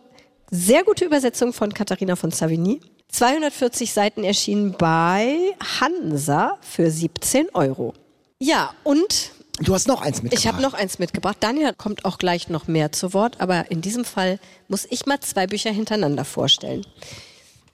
[0.49, 2.79] Sehr gute Übersetzung von Katharina von Savigny.
[3.09, 7.93] 240 Seiten erschienen bei Hansa für 17 Euro.
[8.39, 10.39] Ja, und Du hast noch eins mitgebracht.
[10.43, 11.37] ich habe noch eins mitgebracht.
[11.39, 14.37] Daniel kommt auch gleich noch mehr zu Wort, aber in diesem Fall
[14.67, 16.85] muss ich mal zwei Bücher hintereinander vorstellen.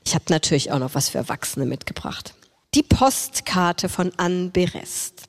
[0.06, 2.36] Ich habe natürlich auch noch was für Erwachsene mitgebracht.
[2.76, 5.24] Die Postkarte von Anne Berest.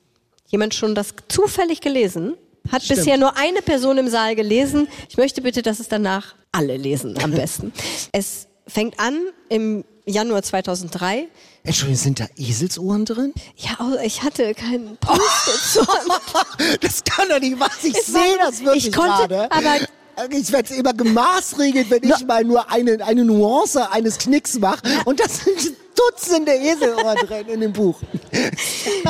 [0.47, 2.35] Jemand schon das zufällig gelesen?
[2.71, 2.99] Hat Stimmt.
[2.99, 4.87] bisher nur eine Person im Saal gelesen.
[5.09, 7.73] Ich möchte bitte, dass es danach alle lesen, am besten.
[8.11, 11.27] es fängt an im Januar 2003.
[11.63, 13.33] Entschuldigung, sind da Eselsohren drin?
[13.55, 16.21] Ja, oh, ich hatte keinen Post-it zur Hand.
[16.81, 17.69] Das kann doch nicht sein.
[17.83, 19.51] Ich sehe das wirklich ich konnte, gerade.
[19.51, 19.77] aber
[20.29, 24.81] ich werde immer gemaßregelt, wenn ich mal nur eine, eine Nuance eines Knicks mache.
[25.05, 27.99] Und das sind Dutzende Eselohren drin in dem Buch.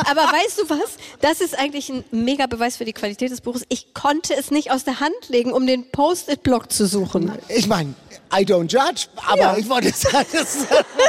[0.06, 0.98] Aber weißt du was?
[1.22, 3.64] Das ist eigentlich ein mega Beweis für die Qualität des Buches.
[3.70, 7.32] Ich konnte es nicht aus der Hand legen, um den Post-it-Block zu suchen.
[7.48, 7.94] Ich meine,
[8.34, 9.58] I don't judge, aber Ja.
[9.58, 10.58] ich wollte sagen, das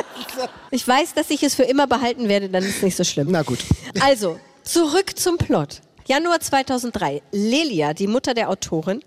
[0.70, 3.28] Ich weiß, dass ich es für immer behalten werde, dann ist es nicht so schlimm.
[3.30, 3.58] Na gut.
[4.00, 5.80] Also, zurück zum Plot.
[6.06, 7.22] Januar 2003.
[7.32, 9.02] Lelia, die Mutter der Autorin,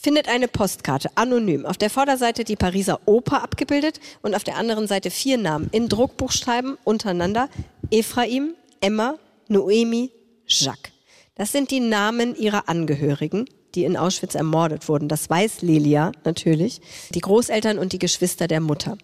[0.00, 1.66] findet eine Postkarte, anonym.
[1.66, 5.88] Auf der Vorderseite die Pariser Oper abgebildet und auf der anderen Seite vier Namen in
[5.88, 7.48] Druckbuchstaben untereinander.
[7.90, 9.16] Ephraim, Emma,
[9.48, 10.10] Noemi,
[10.46, 10.92] Jacques.
[11.34, 15.08] Das sind die Namen ihrer Angehörigen, die in Auschwitz ermordet wurden.
[15.08, 16.80] Das weiß Lelia natürlich.
[17.14, 18.96] Die Großeltern und die Geschwister der Mutter.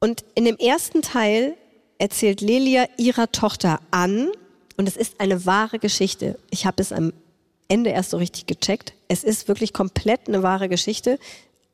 [0.00, 1.56] Und in dem ersten Teil
[1.98, 4.28] erzählt Lelia ihrer Tochter an,
[4.78, 6.38] und es ist eine wahre Geschichte.
[6.50, 7.14] Ich habe es am
[7.68, 8.94] Ende erst so richtig gecheckt.
[9.08, 11.18] Es ist wirklich komplett eine wahre Geschichte.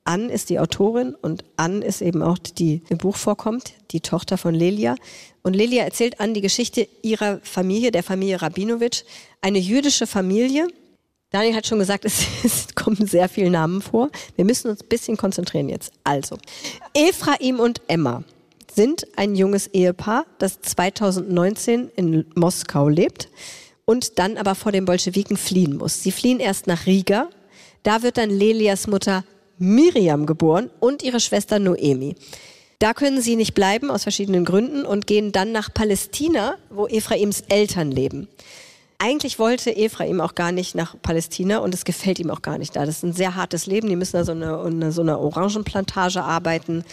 [0.04, 4.00] Ann ist die Autorin und Ann ist eben auch die, die im Buch vorkommt, die
[4.00, 4.96] Tochter von Lelia.
[5.42, 9.04] Und Lelia erzählt Ann die Geschichte ihrer Familie, der Familie Rabinowitsch,
[9.40, 10.66] eine jüdische Familie.
[11.30, 14.10] Daniel hat schon gesagt, es, es kommen sehr viele Namen vor.
[14.34, 15.92] Wir müssen uns ein bisschen konzentrieren jetzt.
[16.02, 16.36] Also,
[16.94, 18.24] Ephraim und Emma
[18.74, 23.28] sind ein junges Ehepaar, das 2019 in Moskau lebt
[23.84, 26.02] und dann aber vor den Bolschewiken fliehen muss.
[26.02, 27.28] Sie fliehen erst nach Riga.
[27.82, 29.24] Da wird dann Lelias Mutter
[29.58, 32.14] Miriam geboren und ihre Schwester Noemi.
[32.78, 37.42] Da können sie nicht bleiben aus verschiedenen Gründen und gehen dann nach Palästina, wo Ephraims
[37.48, 38.28] Eltern leben.
[38.98, 42.76] Eigentlich wollte Ephraim auch gar nicht nach Palästina und es gefällt ihm auch gar nicht
[42.76, 42.86] da.
[42.86, 43.88] Das ist ein sehr hartes Leben.
[43.88, 46.84] Die müssen da so eine, so eine Orangenplantage arbeiten.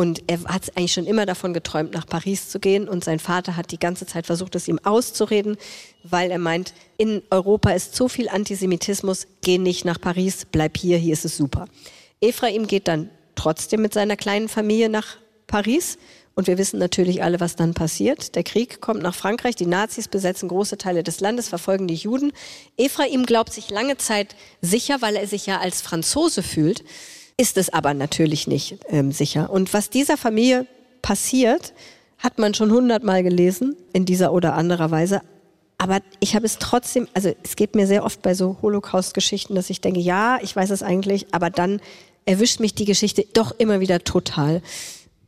[0.00, 2.88] Und er hat eigentlich schon immer davon geträumt, nach Paris zu gehen.
[2.88, 5.58] Und sein Vater hat die ganze Zeit versucht, es ihm auszureden,
[6.04, 10.96] weil er meint, in Europa ist so viel Antisemitismus, geh nicht nach Paris, bleib hier,
[10.96, 11.66] hier ist es super.
[12.22, 15.98] Ephraim geht dann trotzdem mit seiner kleinen Familie nach Paris.
[16.34, 18.36] Und wir wissen natürlich alle, was dann passiert.
[18.36, 22.32] Der Krieg kommt nach Frankreich, die Nazis besetzen große Teile des Landes, verfolgen die Juden.
[22.78, 26.84] Ephraim glaubt sich lange Zeit sicher, weil er sich ja als Franzose fühlt,
[27.40, 29.48] ist es aber natürlich nicht ähm, sicher.
[29.48, 30.66] Und was dieser Familie
[31.00, 31.72] passiert,
[32.18, 35.22] hat man schon hundertmal gelesen, in dieser oder anderer Weise.
[35.78, 39.70] Aber ich habe es trotzdem, also es geht mir sehr oft bei so Holocaust-Geschichten, dass
[39.70, 41.80] ich denke, ja, ich weiß es eigentlich, aber dann
[42.26, 44.60] erwischt mich die Geschichte doch immer wieder total.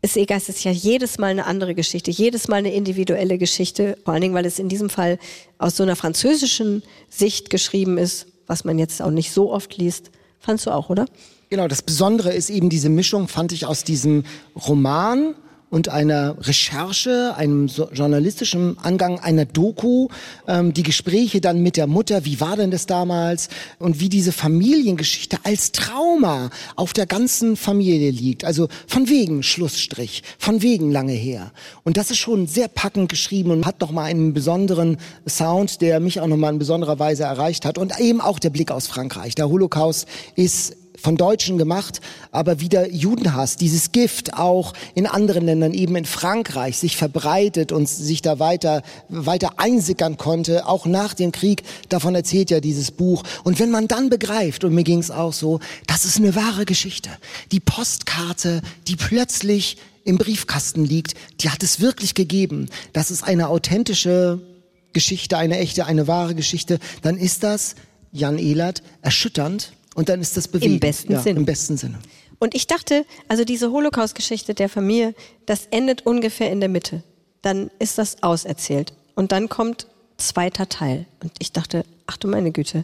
[0.02, 3.96] Ist egal, es ist ja jedes Mal eine andere Geschichte, jedes Mal eine individuelle Geschichte,
[4.04, 5.18] vor allen Dingen, weil es in diesem Fall
[5.56, 10.10] aus so einer französischen Sicht geschrieben ist, was man jetzt auch nicht so oft liest.
[10.40, 11.06] Fandst du auch, oder?
[11.52, 14.24] Genau, das Besondere ist eben diese Mischung, fand ich, aus diesem
[14.66, 15.34] Roman
[15.68, 20.08] und einer Recherche, einem so journalistischen Angang, einer Doku,
[20.48, 24.32] ähm, die Gespräche dann mit der Mutter, wie war denn das damals und wie diese
[24.32, 28.46] Familiengeschichte als Trauma auf der ganzen Familie liegt.
[28.46, 31.52] Also von wegen Schlussstrich, von wegen lange her.
[31.84, 34.96] Und das ist schon sehr packend geschrieben und hat nochmal einen besonderen
[35.28, 37.76] Sound, der mich auch nochmal in besonderer Weise erreicht hat.
[37.76, 39.34] Und eben auch der Blick aus Frankreich.
[39.34, 45.74] Der Holocaust ist von Deutschen gemacht, aber wieder Judenhass, dieses Gift auch in anderen Ländern,
[45.74, 51.32] eben in Frankreich, sich verbreitet und sich da weiter, weiter einsickern konnte, auch nach dem
[51.32, 51.64] Krieg.
[51.88, 53.24] Davon erzählt ja dieses Buch.
[53.42, 56.64] Und wenn man dann begreift, und mir ging es auch so, das ist eine wahre
[56.64, 57.10] Geschichte.
[57.50, 62.68] Die Postkarte, die plötzlich im Briefkasten liegt, die hat es wirklich gegeben.
[62.92, 64.40] Das ist eine authentische
[64.92, 66.78] Geschichte, eine echte, eine wahre Geschichte.
[67.02, 67.74] Dann ist das,
[68.12, 70.74] Jan Ehlert, erschütternd und dann ist das bewegend.
[70.74, 71.40] Im besten ja, Sinne.
[71.40, 71.98] Im besten Sinne.
[72.38, 75.14] Und ich dachte, also diese Holocaust-Geschichte der Familie,
[75.46, 77.02] das endet ungefähr in der Mitte.
[77.42, 78.94] Dann ist das auserzählt.
[79.14, 81.06] Und dann kommt zweiter Teil.
[81.22, 82.82] Und ich dachte, ach du meine Güte,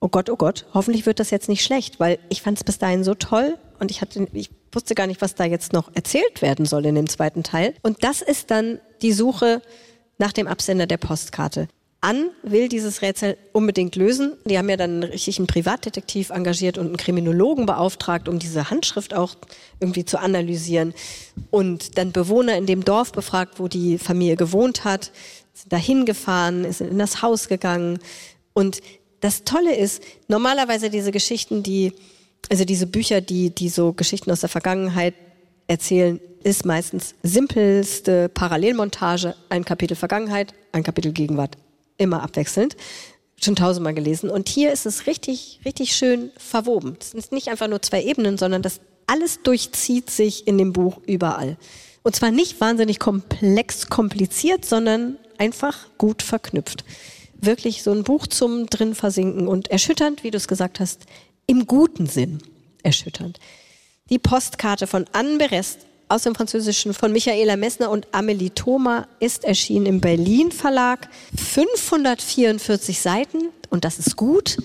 [0.00, 2.78] oh Gott, oh Gott, hoffentlich wird das jetzt nicht schlecht, weil ich fand es bis
[2.78, 6.42] dahin so toll und ich hatte, ich wusste gar nicht, was da jetzt noch erzählt
[6.42, 7.74] werden soll in dem zweiten Teil.
[7.82, 9.62] Und das ist dann die Suche
[10.18, 11.68] nach dem Absender der Postkarte
[12.00, 14.32] an will dieses Rätsel unbedingt lösen.
[14.46, 19.12] Die haben ja dann richtig einen Privatdetektiv engagiert und einen Kriminologen beauftragt, um diese Handschrift
[19.12, 19.36] auch
[19.80, 20.94] irgendwie zu analysieren.
[21.50, 25.12] Und dann Bewohner in dem Dorf befragt, wo die Familie gewohnt hat,
[25.52, 27.98] sind dahin gefahren, ist in das Haus gegangen.
[28.54, 28.80] Und
[29.20, 31.92] das Tolle ist, normalerweise diese Geschichten, die,
[32.48, 35.14] also diese Bücher, die, die so Geschichten aus der Vergangenheit
[35.66, 41.56] erzählen, ist meistens simpelste Parallelmontage, ein Kapitel Vergangenheit, ein Kapitel Gegenwart,
[42.00, 42.76] immer abwechselnd.
[43.42, 44.28] Schon tausendmal gelesen.
[44.28, 46.96] Und hier ist es richtig, richtig schön verwoben.
[47.00, 51.00] Es sind nicht einfach nur zwei Ebenen, sondern das alles durchzieht sich in dem Buch
[51.06, 51.56] überall.
[52.02, 56.84] Und zwar nicht wahnsinnig komplex, kompliziert, sondern einfach gut verknüpft.
[57.34, 61.06] Wirklich so ein Buch zum drin versinken und erschütternd, wie du es gesagt hast,
[61.46, 62.38] im guten Sinn
[62.82, 63.38] erschütternd.
[64.10, 69.44] Die Postkarte von Anne Berest aus dem Französischen von Michaela Messner und Amelie Thoma ist
[69.44, 71.08] erschienen im Berlin Verlag.
[71.36, 74.56] 544 Seiten und das ist gut.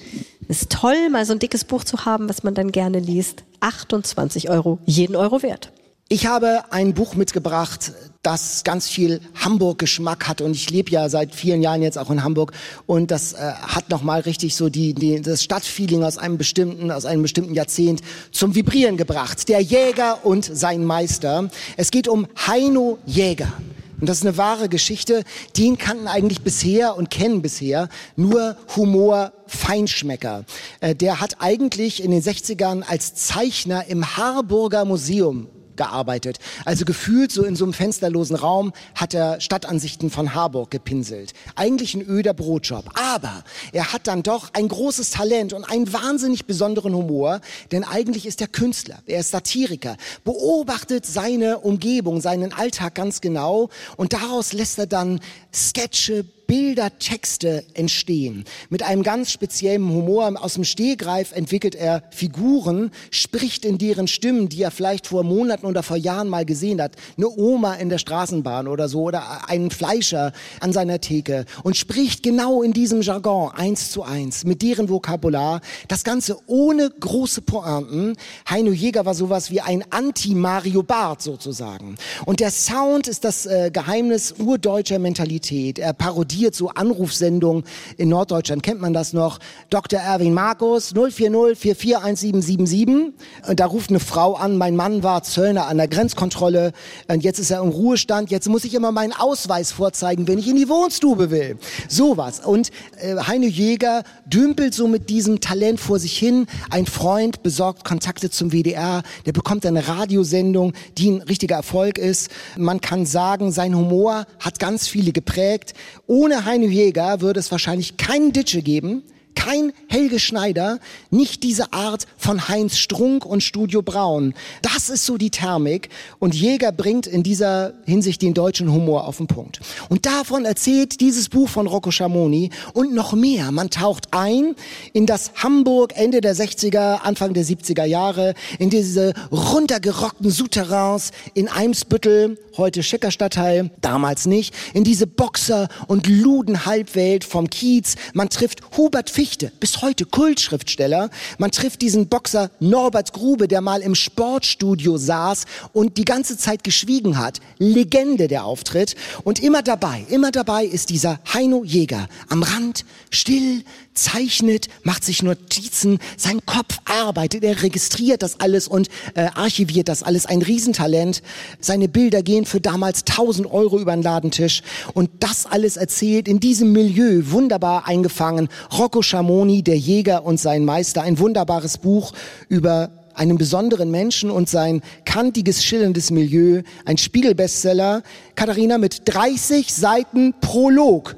[0.48, 3.44] Ist toll, mal so ein dickes Buch zu haben, was man dann gerne liest.
[3.60, 5.72] 28 Euro, jeden Euro wert.
[6.08, 7.92] Ich habe ein Buch mitgebracht,
[8.22, 12.24] das ganz viel Hamburg-Geschmack hat und ich lebe ja seit vielen Jahren jetzt auch in
[12.24, 12.52] Hamburg
[12.86, 17.06] und das äh, hat nochmal richtig so die, die, das Stadtfeeling aus einem bestimmten, aus
[17.06, 19.50] einem bestimmten Jahrzehnt zum Vibrieren gebracht.
[19.50, 21.50] Der Jäger und sein Meister.
[21.76, 23.52] Es geht um Heino Jäger.
[24.00, 25.24] Und das ist eine wahre Geschichte.
[25.58, 30.46] Den kannten eigentlich bisher und kennen bisher nur Humor Feinschmecker.
[30.82, 36.40] Äh, der hat eigentlich in den 60ern als Zeichner im Harburger Museum gearbeitet.
[36.66, 41.34] Also gefühlt so in so einem fensterlosen Raum hat er Stadtansichten von Harburg gepinselt.
[41.56, 42.86] Eigentlich ein öder Brotjob.
[42.96, 48.26] Aber er hat dann doch ein großes Talent und einen wahnsinnig besonderen Humor, denn eigentlich
[48.26, 49.00] ist er Künstler.
[49.06, 55.20] Er ist Satiriker, beobachtet seine Umgebung, seinen Alltag ganz genau und daraus lässt er dann
[55.54, 58.46] Sketche, Bilder, Texte entstehen.
[58.70, 64.50] Mit einem ganz speziellen Humor aus dem Stehgreif entwickelt er Figuren, spricht in deren Stimmen,
[64.50, 66.94] die er vielleicht vor Monaten oder vor Jahren mal gesehen hat.
[67.18, 72.22] Eine Oma in der Straßenbahn oder so oder einen Fleischer an seiner Theke und spricht
[72.22, 75.62] genau in diesem Jargon eins zu eins mit deren Vokabular.
[75.88, 78.16] Das Ganze ohne große Pointen.
[78.50, 81.96] Heino Jäger war sowas wie ein Anti-Mario Barth sozusagen.
[82.26, 85.80] Und der Sound ist das äh, Geheimnis urdeutscher Mentalität.
[85.80, 87.64] Er parodiert studiert, so Anrufsendungen
[87.98, 89.40] in Norddeutschland, kennt man das noch.
[89.70, 90.00] Dr.
[90.00, 93.14] Erwin Markus, 040 441777.
[93.48, 96.74] Und da ruft eine Frau an, mein Mann war Zöllner an der Grenzkontrolle
[97.08, 100.48] und jetzt ist er im Ruhestand, jetzt muss ich immer meinen Ausweis vorzeigen, wenn ich
[100.48, 101.58] in die Wohnstube will.
[101.88, 102.42] Sowas.
[102.42, 102.70] Und
[103.00, 106.48] äh, Heine Jäger dümpelt so mit diesem Talent vor sich hin.
[106.70, 112.30] Ein Freund besorgt Kontakte zum WDR, der bekommt eine Radiosendung, die ein richtiger Erfolg ist.
[112.58, 115.74] Man kann sagen, sein Humor hat ganz viele geprägt.
[116.08, 119.04] Ohne ohne Heino Jäger würde es wahrscheinlich keinen Ditsche geben,
[119.36, 120.80] kein Helge Schneider,
[121.12, 124.34] nicht diese Art von Heinz Strunk und Studio Braun.
[124.62, 129.18] Das ist so die Thermik und Jäger bringt in dieser Hinsicht den deutschen Humor auf
[129.18, 129.60] den Punkt.
[129.90, 133.52] Und davon erzählt dieses Buch von Rocco Schamoni und noch mehr.
[133.52, 134.56] Man taucht ein
[134.94, 141.50] in das Hamburg Ende der 60er, Anfang der 70er Jahre, in diese runtergerockten Souterrains in
[141.50, 147.96] Eimsbüttel, heute schicker Stadtteil, damals nicht, in diese Boxer- und Ludenhalbwelt vom Kiez.
[148.14, 151.10] Man trifft Hubert Fisch Fichte, bis heute Kultschriftsteller.
[151.40, 156.64] Man trifft diesen Boxer Norbert Grube, der mal im Sportstudio saß und die ganze Zeit
[156.64, 157.40] geschwiegen hat.
[157.58, 158.96] Legende der Auftritt.
[159.24, 163.64] Und immer dabei, immer dabei ist dieser Heino Jäger am Rand, still,
[163.94, 170.04] zeichnet, macht sich Notizen, sein Kopf arbeitet, er registriert das alles und äh, archiviert das
[170.04, 170.26] alles.
[170.26, 171.22] Ein Riesentalent.
[171.60, 174.62] Seine Bilder gehen für damals 1000 Euro über den Ladentisch
[174.94, 178.50] und das alles erzählt in diesem Milieu, wunderbar eingefangen.
[178.78, 182.12] Rocco Schamoni, der Jäger und sein Meister, ein wunderbares Buch
[182.50, 188.04] über einen besonderen Menschen und sein kantiges, schillerndes Milieu, ein Spiegelbestseller.
[188.36, 191.16] Katharina mit 30 Seiten Prolog.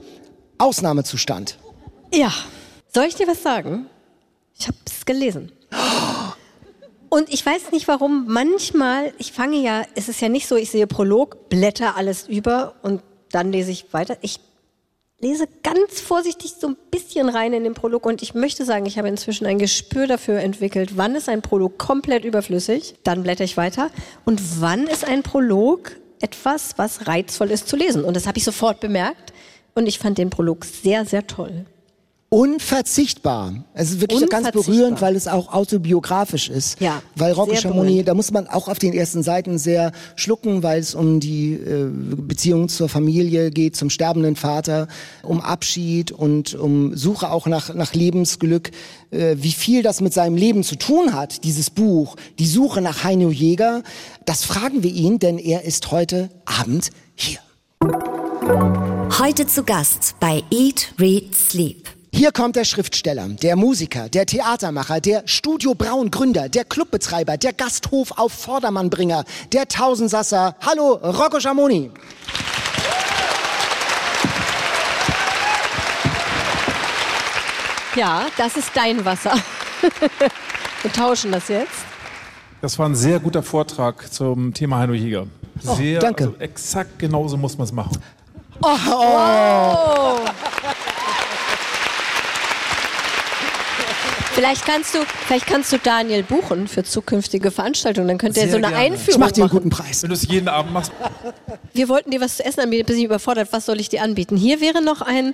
[0.59, 1.57] Ausnahmezustand.
[2.13, 2.31] Ja.
[2.93, 3.87] Soll ich dir was sagen?
[4.57, 5.51] Ich habe es gelesen.
[7.09, 10.71] Und ich weiß nicht warum, manchmal, ich fange ja, es ist ja nicht so, ich
[10.71, 14.17] sehe Prolog, blätter alles über und dann lese ich weiter.
[14.21, 14.39] Ich
[15.19, 18.97] lese ganz vorsichtig so ein bisschen rein in den Prolog und ich möchte sagen, ich
[18.97, 23.57] habe inzwischen ein Gespür dafür entwickelt, wann ist ein Prolog komplett überflüssig, dann blätter ich
[23.57, 23.89] weiter
[24.25, 28.03] und wann ist ein Prolog etwas, was reizvoll ist zu lesen.
[28.03, 29.33] Und das habe ich sofort bemerkt
[29.75, 31.65] und ich fand den Prolog sehr, sehr toll
[32.29, 33.53] unverzichtbar.
[33.73, 36.79] Es ist wirklich ganz berührend, weil es auch autobiografisch ist.
[36.81, 40.79] Ja, weil Rocco Chamonix, da muss man auch auf den ersten Seiten sehr schlucken, weil
[40.79, 44.87] es um die äh, Beziehung zur Familie geht, zum sterbenden Vater,
[45.23, 48.71] um Abschied und um Suche auch nach, nach Lebensglück.
[49.11, 53.05] Äh, wie viel das mit seinem Leben zu tun hat, dieses Buch, die Suche nach
[53.05, 53.83] Heino Jäger,
[54.25, 57.39] das fragen wir ihn, denn er ist heute Abend hier.
[59.19, 61.96] Heute zu Gast bei Eat, Read, Sleep.
[62.17, 67.53] Hier kommt der Schriftsteller, der Musiker, der Theatermacher, der Studio Braun Gründer, der Clubbetreiber, der
[67.53, 70.55] Gasthof auf Vordermannbringer, der Tausendsasser.
[70.65, 71.91] Hallo, Rocco Schamoni.
[77.95, 79.35] Ja, das ist dein Wasser.
[80.81, 81.85] Wir tauschen das jetzt.
[82.61, 85.27] Das war ein sehr guter Vortrag zum Thema Heino Jäger.
[85.67, 86.23] Oh, sehr, oh, danke.
[86.23, 87.95] Also exakt genauso muss man es machen.
[88.63, 90.17] Oh, oh.
[94.37, 98.07] Vielleicht kannst du, vielleicht kannst du Daniel buchen für zukünftige Veranstaltungen.
[98.07, 98.77] Dann könnte er so eine gerne.
[98.77, 100.03] Einführung ich mach dir einen guten Preis.
[100.03, 100.91] Wenn du es jeden Abend machst.
[101.73, 103.49] Wir wollten dir was zu essen anbieten, bin ich überfordert.
[103.51, 104.37] Was soll ich dir anbieten?
[104.37, 105.33] Hier wäre noch ein,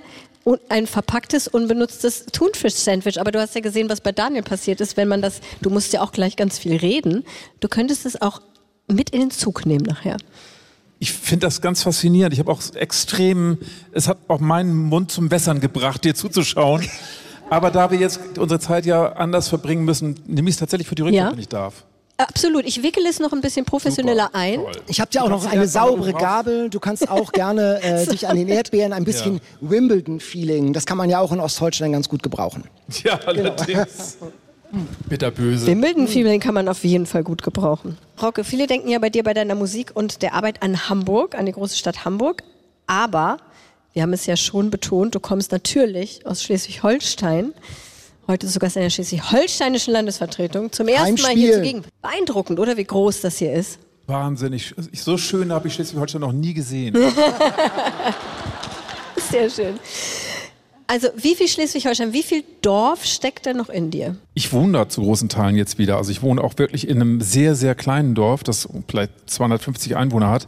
[0.70, 3.20] ein verpacktes, unbenutztes Thunfisch-Sandwich.
[3.20, 5.92] Aber du hast ja gesehen, was bei Daniel passiert ist, wenn man das, du musst
[5.92, 7.26] ja auch gleich ganz viel reden.
[7.60, 8.40] Du könntest es auch
[8.88, 10.16] mit in den Zug nehmen nachher.
[10.98, 12.32] Ich finde das ganz faszinierend.
[12.32, 13.58] Ich habe auch extrem,
[13.92, 16.88] es hat auch meinen Mund zum Wässern gebracht, dir zuzuschauen.
[17.54, 20.96] Aber da wir jetzt unsere Zeit ja anders verbringen müssen, nehme ich es tatsächlich für
[20.96, 21.30] die Rückkehr, ja.
[21.30, 21.84] wenn ich darf.
[22.16, 22.64] Absolut.
[22.64, 24.54] Ich wickel es noch ein bisschen professioneller Super, ein.
[24.56, 24.72] Toll.
[24.88, 26.68] Ich habe ja auch noch eine saubere Gabel.
[26.68, 29.40] Du kannst auch gerne äh, dich an den Erdbeeren ein bisschen ja.
[29.60, 30.72] Wimbledon-Feeling.
[30.72, 32.64] Das kann man ja auch in Ostdeutschland ganz gut gebrauchen.
[33.04, 34.18] Ja, allerdings.
[34.18, 34.32] Genau.
[35.08, 35.66] Bitterböse.
[35.66, 37.96] Den milden Female kann man auf jeden Fall gut gebrauchen.
[38.20, 41.46] Rocke, viele denken ja bei dir bei deiner Musik und der Arbeit an Hamburg, an
[41.46, 42.42] die große Stadt Hamburg.
[42.88, 43.36] Aber
[43.94, 47.54] wir haben es ja schon betont, du kommst natürlich aus Schleswig-Holstein.
[48.26, 50.72] Heute sogar in der schleswig-holsteinischen Landesvertretung.
[50.72, 51.28] Zum ersten Heimspiel.
[51.34, 51.84] Mal hier zugegen.
[52.02, 53.78] Beeindruckend, oder wie groß das hier ist?
[54.06, 54.74] Wahnsinnig.
[54.92, 56.94] Ich- So schön habe ich Schleswig-Holstein noch nie gesehen.
[59.30, 59.78] Sehr schön.
[60.86, 64.16] Also wie viel Schleswig-Holstein, wie viel Dorf steckt denn noch in dir?
[64.34, 65.96] Ich wohne da zu großen Teilen jetzt wieder.
[65.96, 70.28] Also ich wohne auch wirklich in einem sehr, sehr kleinen Dorf, das vielleicht 250 Einwohner
[70.28, 70.46] hat.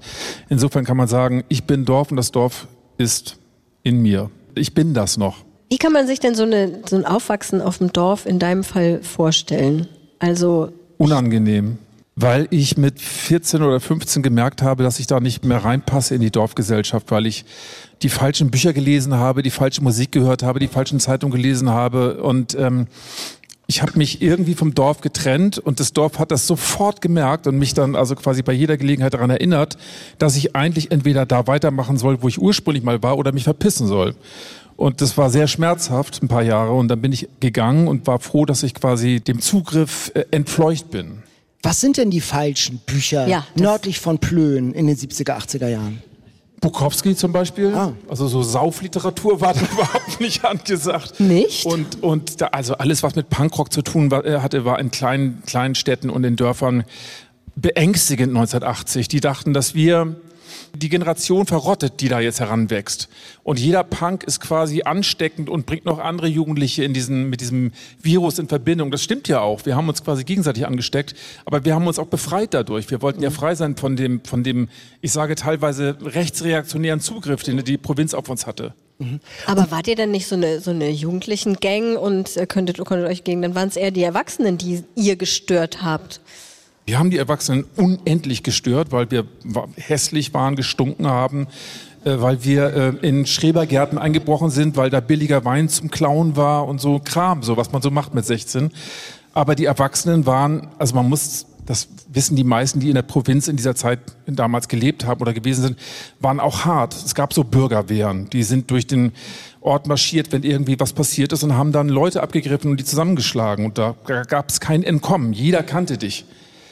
[0.50, 3.36] Insofern kann man sagen, ich bin Dorf und das Dorf ist
[3.82, 4.30] in mir.
[4.54, 5.44] Ich bin das noch.
[5.68, 8.64] Wie kann man sich denn so, eine, so ein Aufwachsen auf dem Dorf in deinem
[8.64, 9.88] Fall vorstellen?
[10.18, 11.78] Also Unangenehm.
[12.18, 16.22] Weil ich mit 14 oder 15 gemerkt habe, dass ich da nicht mehr reinpasse in
[16.22, 17.44] die Dorfgesellschaft, weil ich
[18.00, 22.22] die falschen Bücher gelesen habe, die falsche Musik gehört habe, die falschen Zeitungen gelesen habe
[22.22, 22.86] und ähm,
[23.68, 27.58] ich habe mich irgendwie vom Dorf getrennt und das Dorf hat das sofort gemerkt und
[27.58, 29.76] mich dann also quasi bei jeder Gelegenheit daran erinnert,
[30.18, 33.88] dass ich eigentlich entweder da weitermachen soll, wo ich ursprünglich mal war, oder mich verpissen
[33.88, 34.14] soll.
[34.76, 36.72] Und das war sehr schmerzhaft, ein paar Jahre.
[36.72, 40.90] Und dann bin ich gegangen und war froh, dass ich quasi dem Zugriff äh, entfleucht
[40.90, 41.22] bin.
[41.62, 46.02] Was sind denn die falschen Bücher Ja, nördlich von Plön in den 70er, 80er Jahren?
[46.60, 47.74] Bukowski zum Beispiel.
[47.74, 47.92] Ah.
[48.08, 51.20] Also so Saufliteratur war da überhaupt nicht angesagt.
[51.20, 51.66] Nicht?
[51.66, 54.90] Und, und da, also alles, was mit Punkrock zu tun war, äh, hatte, war in
[54.90, 56.84] kleinen, kleinen Städten und in Dörfern
[57.56, 59.08] beängstigend 1980.
[59.08, 60.16] Die dachten, dass wir
[60.74, 63.08] die Generation verrottet, die da jetzt heranwächst.
[63.42, 67.72] Und jeder Punk ist quasi ansteckend und bringt noch andere Jugendliche in diesen, mit diesem
[68.00, 68.90] Virus in Verbindung.
[68.90, 69.66] Das stimmt ja auch.
[69.66, 72.90] Wir haben uns quasi gegenseitig angesteckt, aber wir haben uns auch befreit dadurch.
[72.90, 74.68] Wir wollten ja frei sein von dem, von dem,
[75.00, 78.74] ich sage teilweise rechtsreaktionären Zugriff, den die Provinz auf uns hatte.
[79.46, 83.08] Aber wart ihr denn nicht so eine, so eine jugendlichen Gang und äh, könntet, konntet
[83.08, 86.20] euch gegen, dann waren es eher die Erwachsenen, die ihr gestört habt.
[86.88, 89.24] Wir haben die Erwachsenen unendlich gestört, weil wir
[89.76, 91.48] hässlich waren, gestunken haben,
[92.04, 96.68] äh, weil wir äh, in Schrebergärten eingebrochen sind, weil da billiger Wein zum Klauen war
[96.68, 98.70] und so Kram, so was man so macht mit 16.
[99.34, 103.48] Aber die Erwachsenen waren, also man muss, das wissen die meisten, die in der Provinz
[103.48, 105.78] in dieser Zeit damals gelebt haben oder gewesen sind,
[106.20, 106.94] waren auch hart.
[106.94, 109.10] Es gab so Bürgerwehren, die sind durch den
[109.60, 113.64] Ort marschiert, wenn irgendwie was passiert ist und haben dann Leute abgegriffen und die zusammengeschlagen.
[113.64, 113.96] Und da
[114.28, 115.32] gab es kein Entkommen.
[115.32, 116.24] Jeder kannte dich.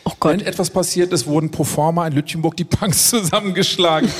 [0.04, 0.12] Oh.
[0.22, 4.10] Wenn etwas passiert ist, wurden pro forma in Lütchenburg die Punks zusammengeschlagen.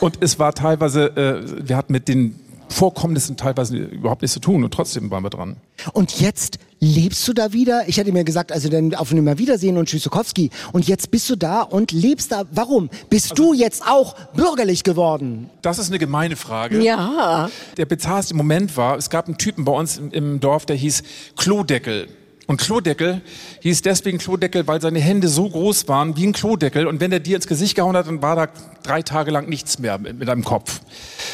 [0.00, 4.64] Und es war teilweise, äh, wir hatten mit den Vorkommnissen teilweise überhaupt nichts zu tun
[4.64, 5.56] und trotzdem waren wir dran.
[5.92, 7.88] Und jetzt lebst du da wieder?
[7.88, 10.50] Ich hätte mir gesagt, also dann auf Nimmer Wiedersehen und Tschüssikowski.
[10.72, 12.44] Und jetzt bist du da und lebst da.
[12.50, 12.90] Warum?
[13.10, 15.50] Bist du jetzt auch bürgerlich geworden?
[15.62, 16.82] Das ist eine gemeine Frage.
[16.82, 17.48] Ja.
[17.76, 21.02] Der bizarrste Moment war, es gab einen Typen bei uns im, im Dorf, der hieß
[21.36, 22.08] Klodeckel.
[22.46, 23.22] Und Klodeckel
[23.60, 26.86] hieß deswegen Klodeckel, weil seine Hände so groß waren wie ein Klodeckel.
[26.86, 28.48] Und wenn er dir ins Gesicht gehauen hat, dann war da
[28.82, 30.80] drei Tage lang nichts mehr mit, deinem Kopf.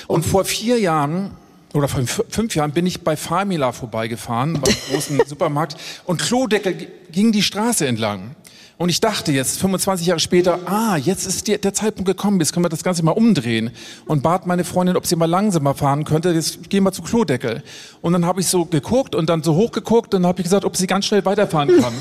[0.06, 1.32] Und vor vier Jahren
[1.72, 5.76] oder vor fü- fünf Jahren bin ich bei Famila vorbeigefahren, beim großen Supermarkt.
[6.04, 8.36] Und Klodeckel ging die Straße entlang.
[8.80, 12.54] Und ich dachte jetzt, 25 Jahre später, ah, jetzt ist die, der Zeitpunkt gekommen, jetzt
[12.54, 13.72] können wir das Ganze mal umdrehen.
[14.06, 17.62] Und bat meine Freundin, ob sie mal langsamer fahren könnte, jetzt gehen wir zu Klodeckel.
[18.00, 20.78] Und dann habe ich so geguckt und dann so hochgeguckt und habe ich gesagt, ob
[20.78, 21.92] sie ganz schnell weiterfahren kann.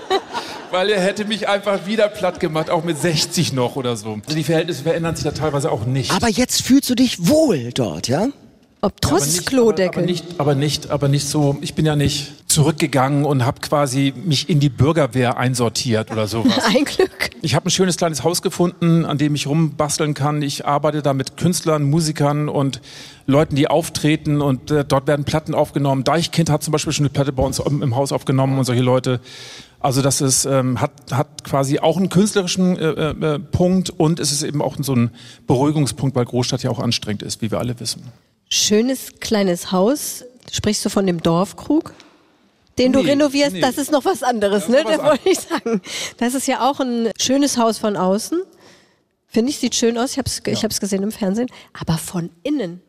[0.72, 4.14] Weil er hätte mich einfach wieder platt gemacht, auch mit 60 noch oder so.
[4.14, 6.10] Also die Verhältnisse verändern sich da teilweise auch nicht.
[6.10, 8.26] Aber jetzt fühlst du dich wohl dort, ja?
[8.80, 9.88] Ob aber trotz nicht, Klodeckel.
[9.88, 11.56] Aber, aber, nicht, aber nicht, aber nicht so.
[11.62, 16.60] Ich bin ja nicht zurückgegangen und habe quasi mich in die Bürgerwehr einsortiert oder sowas.
[16.64, 17.30] Ein Glück.
[17.42, 20.42] Ich habe ein schönes kleines Haus gefunden, an dem ich rumbasteln kann.
[20.42, 22.80] Ich arbeite da mit Künstlern, Musikern und
[23.26, 26.04] Leuten, die auftreten und äh, dort werden Platten aufgenommen.
[26.04, 28.82] Deichkind hat zum Beispiel schon eine Platte bei uns im, im Haus aufgenommen und solche
[28.82, 29.20] Leute.
[29.80, 34.30] Also das ist, ähm, hat, hat quasi auch einen künstlerischen äh, äh, Punkt und es
[34.30, 35.10] ist eben auch so ein
[35.48, 38.02] Beruhigungspunkt, weil Großstadt ja auch anstrengend ist, wie wir alle wissen.
[38.48, 40.24] Schönes kleines Haus.
[40.50, 41.92] Sprichst du von dem Dorfkrug?
[42.78, 43.60] Den du Nee, renovierst, nee.
[43.60, 44.84] das ist noch was anderes, ne?
[44.84, 45.82] Das wollte ich sagen.
[46.18, 48.40] Das ist ja auch ein schönes Haus von außen.
[49.26, 50.12] Finde ich, sieht schön aus.
[50.12, 51.48] Ich habe es ich hab's gesehen im Fernsehen.
[51.78, 52.80] Aber von innen,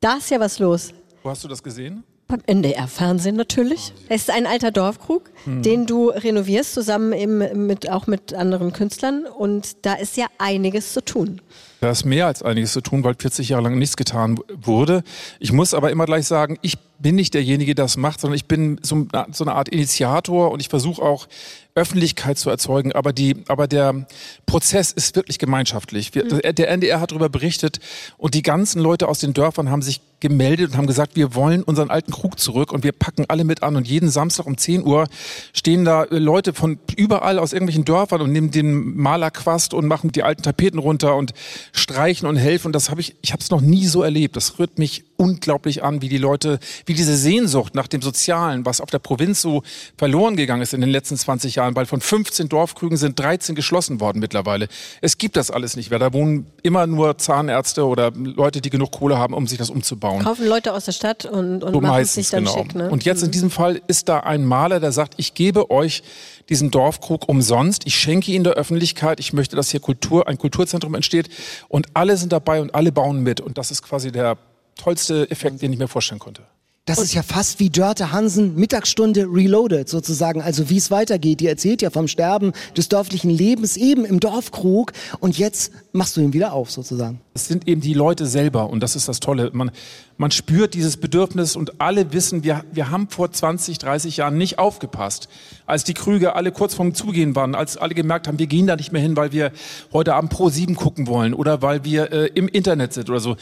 [0.00, 0.90] da ist ja was los.
[1.22, 2.02] Wo hast du das gesehen?
[2.28, 3.92] Beim NDR-Fernsehen natürlich.
[4.08, 9.26] Es ist ein alter Dorfkrug, den du renovierst, zusammen eben mit, auch mit anderen Künstlern.
[9.26, 11.40] Und da ist ja einiges zu tun.
[11.80, 15.02] Da ist mehr als einiges zu tun, weil 40 Jahre lang nichts getan wurde.
[15.38, 18.46] Ich muss aber immer gleich sagen, ich bin nicht derjenige, der das macht, sondern ich
[18.46, 21.26] bin so, so eine Art Initiator und ich versuche auch
[21.74, 22.92] Öffentlichkeit zu erzeugen.
[22.92, 24.06] Aber, die, aber der
[24.46, 26.14] Prozess ist wirklich gemeinschaftlich.
[26.14, 26.40] Wir, mhm.
[26.54, 27.80] Der NDR hat darüber berichtet
[28.18, 31.62] und die ganzen Leute aus den Dörfern haben sich gemeldet und haben gesagt, wir wollen
[31.62, 33.76] unseren alten Krug zurück und wir packen alle mit an.
[33.76, 35.06] Und jeden Samstag um 10 Uhr
[35.52, 40.22] stehen da Leute von überall aus irgendwelchen Dörfern und nehmen den Malerquast und machen die
[40.22, 41.32] alten Tapeten runter und
[41.72, 42.68] streichen und helfen.
[42.68, 44.36] Und das habe ich, ich habe es noch nie so erlebt.
[44.36, 48.80] Das rührt mich unglaublich an, wie die Leute, wie diese Sehnsucht nach dem Sozialen, was
[48.80, 49.62] auf der Provinz so
[49.98, 54.00] verloren gegangen ist in den letzten 20 Jahren, weil von 15 Dorfkrügen sind 13 geschlossen
[54.00, 54.68] worden mittlerweile.
[55.02, 55.98] Es gibt das alles nicht mehr.
[55.98, 60.24] Da wohnen immer nur Zahnärzte oder Leute, die genug Kohle haben, um sich das umzubauen.
[60.24, 62.56] Kaufen Leute aus der Stadt und, und so machen meistens, sich dann genau.
[62.56, 62.74] schick.
[62.74, 62.88] Ne?
[62.88, 63.32] Und jetzt in mhm.
[63.32, 66.02] diesem Fall ist da ein Maler, der sagt, ich gebe euch
[66.48, 67.86] diesen Dorfkrug umsonst.
[67.86, 69.20] Ich schenke ihn der Öffentlichkeit.
[69.20, 71.28] Ich möchte, dass hier Kultur, ein Kulturzentrum entsteht.
[71.68, 73.40] Und alle sind dabei und alle bauen mit.
[73.40, 74.36] Und das ist quasi der
[74.76, 76.42] tollste Effekt, den ich mir vorstellen konnte.
[76.86, 80.42] Das ist ja fast wie Dörte Hansen Mittagsstunde Reloaded sozusagen.
[80.42, 81.38] Also wie es weitergeht.
[81.38, 86.20] Die erzählt ja vom Sterben des dörflichen Lebens eben im Dorfkrug und jetzt machst du
[86.20, 87.20] ihn wieder auf sozusagen.
[87.32, 89.50] Es sind eben die Leute selber und das ist das Tolle.
[89.52, 89.70] Man,
[90.16, 94.58] man spürt dieses Bedürfnis und alle wissen, wir, wir haben vor 20, 30 Jahren nicht
[94.58, 95.28] aufgepasst.
[95.66, 98.74] Als die Krüge alle kurz vorm Zugehen waren, als alle gemerkt haben, wir gehen da
[98.74, 99.52] nicht mehr hin, weil wir
[99.92, 103.36] heute Abend Pro 7 gucken wollen oder weil wir äh, im Internet sind oder so.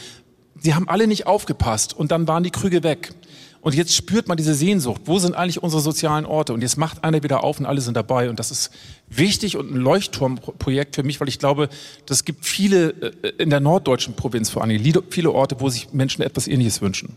[0.61, 3.13] Sie haben alle nicht aufgepasst und dann waren die Krüge weg.
[3.61, 5.01] Und jetzt spürt man diese Sehnsucht.
[5.05, 6.53] Wo sind eigentlich unsere sozialen Orte?
[6.53, 8.29] Und jetzt macht einer wieder auf und alle sind dabei.
[8.29, 8.71] Und das ist
[9.09, 11.67] wichtig und ein Leuchtturmprojekt für mich, weil ich glaube,
[12.05, 12.89] das gibt viele
[13.21, 17.15] äh, in der norddeutschen Provinz vor allem, viele Orte, wo sich Menschen etwas Ähnliches wünschen.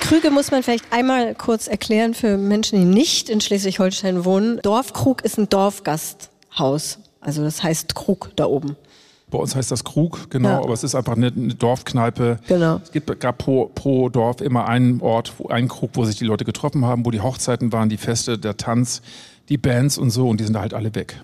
[0.00, 4.60] Krüge muss man vielleicht einmal kurz erklären für Menschen, die nicht in Schleswig-Holstein wohnen.
[4.62, 6.98] Dorfkrug ist ein Dorfgasthaus.
[7.20, 8.76] Also das heißt Krug da oben.
[9.34, 10.58] Bei uns heißt das Krug, genau, ja.
[10.58, 12.38] aber es ist einfach eine, eine Dorfkneipe.
[12.46, 12.80] Genau.
[12.84, 16.24] Es gibt gab pro, pro Dorf immer einen Ort, wo, einen Krug, wo sich die
[16.24, 19.02] Leute getroffen haben, wo die Hochzeiten waren, die Feste, der Tanz,
[19.48, 21.20] die Bands und so und die sind da halt alle weg.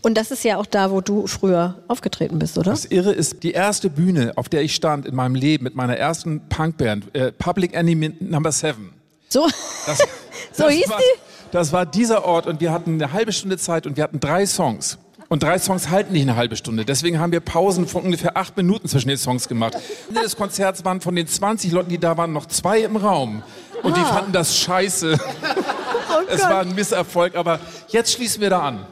[0.00, 2.70] Und das ist ja auch da, wo du früher aufgetreten bist, oder?
[2.70, 5.96] Das Irre ist, die erste Bühne, auf der ich stand in meinem Leben mit meiner
[5.96, 8.92] ersten Punkband, äh, Public Enemy Number 7.
[9.28, 9.48] So,
[9.86, 9.98] das,
[10.52, 11.20] so das hieß war, die?
[11.50, 14.46] Das war dieser Ort und wir hatten eine halbe Stunde Zeit und wir hatten drei
[14.46, 14.98] Songs.
[15.32, 16.84] Und drei Songs halten nicht eine halbe Stunde.
[16.84, 19.76] Deswegen haben wir Pausen von ungefähr acht Minuten zwischen den Songs gemacht.
[20.08, 23.44] Ende des Konzerts waren von den 20 Leuten, die da waren, noch zwei im Raum.
[23.84, 23.94] Und ah.
[23.94, 25.20] die fanden das scheiße.
[25.20, 27.60] Oh es war ein Misserfolg, aber
[27.90, 28.84] jetzt schließen wir da an.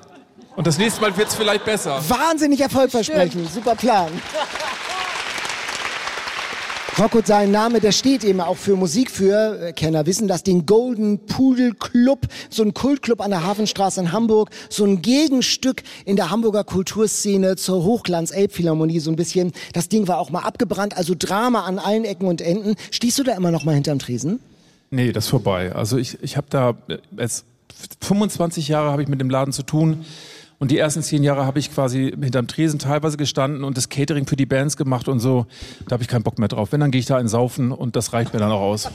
[0.55, 2.01] Und das nächste Mal wird es vielleicht besser.
[2.09, 3.53] Wahnsinnig erfolgversprechend.
[3.53, 4.09] Super Plan.
[6.99, 9.69] Rocco, sein Name, der steht eben auch für Musik für.
[9.69, 14.11] Äh, Kenner wissen das, den Golden Pudel Club, so ein Kultclub an der Hafenstraße in
[14.11, 19.53] Hamburg, so ein Gegenstück in der Hamburger Kulturszene zur Hochglanz Elbphilharmonie so ein bisschen.
[19.75, 22.75] Das Ding war auch mal abgebrannt, also Drama an allen Ecken und Enden.
[22.91, 24.41] Stehst du da immer noch mal hinterm Tresen?
[24.91, 25.73] Nee, das ist vorbei.
[25.73, 26.75] Also ich, ich habe da
[27.17, 27.45] jetzt
[28.01, 30.05] 25 Jahre habe ich mit dem Laden zu tun.
[30.61, 34.27] Und die ersten zehn Jahre habe ich quasi hinterm Tresen teilweise gestanden und das Catering
[34.27, 35.47] für die Bands gemacht und so.
[35.87, 36.73] Da habe ich keinen Bock mehr drauf.
[36.73, 38.91] Wenn, dann gehe ich da in Saufen und das reicht mir dann auch aus.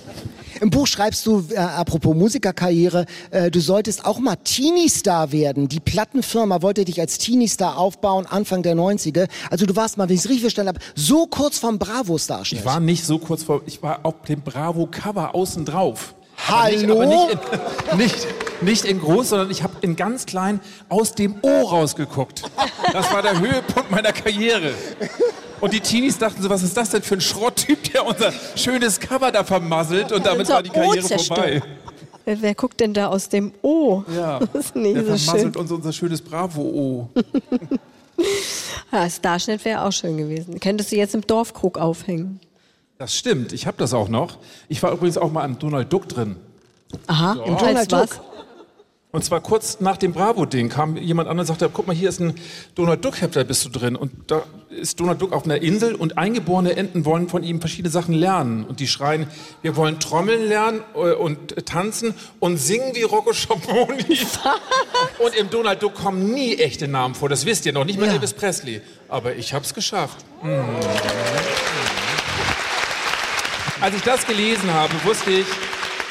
[0.60, 5.70] Im Buch schreibst du, äh, apropos Musikerkarriere, äh, du solltest auch mal Teenie-Star werden.
[5.70, 9.30] Die Plattenfirma wollte dich als Teenie-Star aufbauen, Anfang der 90er.
[9.50, 12.42] Also du warst mal, wenn ich es richtig verstanden habe, so kurz vom Bravo-Star.
[12.44, 16.14] Ich war nicht so kurz vor, ich war auf dem Bravo-Cover außen drauf.
[16.48, 16.94] Hallo?
[16.94, 17.40] Aber nicht,
[17.90, 18.32] aber nicht, in,
[18.62, 22.44] nicht, nicht in groß, sondern ich habe in ganz klein aus dem O rausgeguckt.
[22.92, 24.74] Das war der Höhepunkt meiner Karriere.
[25.62, 29.00] Und die Teenies dachten so, was ist das denn für ein Schrotttyp, der unser schönes
[29.00, 31.62] Cover da vermasselt und damit war die Karriere vorbei.
[32.26, 34.04] Wer, wer, guckt denn da aus dem O?
[34.14, 35.62] Ja, das ist nicht der so vermasselt schön.
[35.62, 37.10] uns unser schönes Bravo-O.
[38.92, 40.60] ja, Starschnitt wäre auch schön gewesen.
[40.60, 42.40] Könntest du jetzt im Dorfkrug aufhängen?
[42.98, 44.38] Das stimmt, ich habe das auch noch.
[44.70, 46.38] Ich war übrigens auch mal im Donald Duck drin.
[47.08, 47.44] Aha, ja.
[47.44, 48.22] im Donald Duck.
[49.14, 52.20] Und zwar kurz nach dem Bravo-Ding kam jemand an und sagte, guck mal, hier ist
[52.20, 52.34] ein
[52.74, 53.96] Donald Duck-Hefter, bist du drin.
[53.96, 54.42] Und da
[54.72, 58.64] ist Donald Duck auf einer Insel und eingeborene Enten wollen von ihm verschiedene Sachen lernen.
[58.64, 59.28] Und die schreien,
[59.62, 64.18] wir wollen trommeln lernen äh, und tanzen und singen wie Rocco Schamoni.
[65.20, 68.08] und im Donald Duck kommen nie echte Namen vor, das wisst ihr noch, nicht mal
[68.08, 68.14] ja.
[68.14, 68.82] Elvis Presley.
[69.10, 70.26] Aber ich hab's geschafft.
[70.42, 70.64] Mhm.
[73.84, 75.46] Als ich das gelesen habe, wusste ich,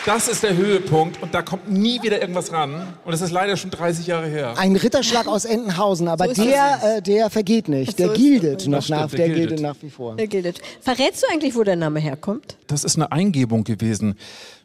[0.05, 2.89] Das ist der Höhepunkt und da kommt nie wieder irgendwas ran.
[3.07, 4.53] Und es ist leider schon 30 Jahre her.
[4.59, 7.99] Ein Ritterschlag aus Entenhausen, aber So der, äh, der vergeht nicht.
[7.99, 8.67] Der So gildet das.
[8.67, 9.49] noch Das stimmt, nach, der der gildet.
[9.49, 10.15] gildet nach wie vor.
[10.19, 10.61] Er gilt.
[10.83, 12.57] Verrätst du eigentlich, wo der Name herkommt?
[12.67, 14.17] Das ist eine Eingebung gewesen.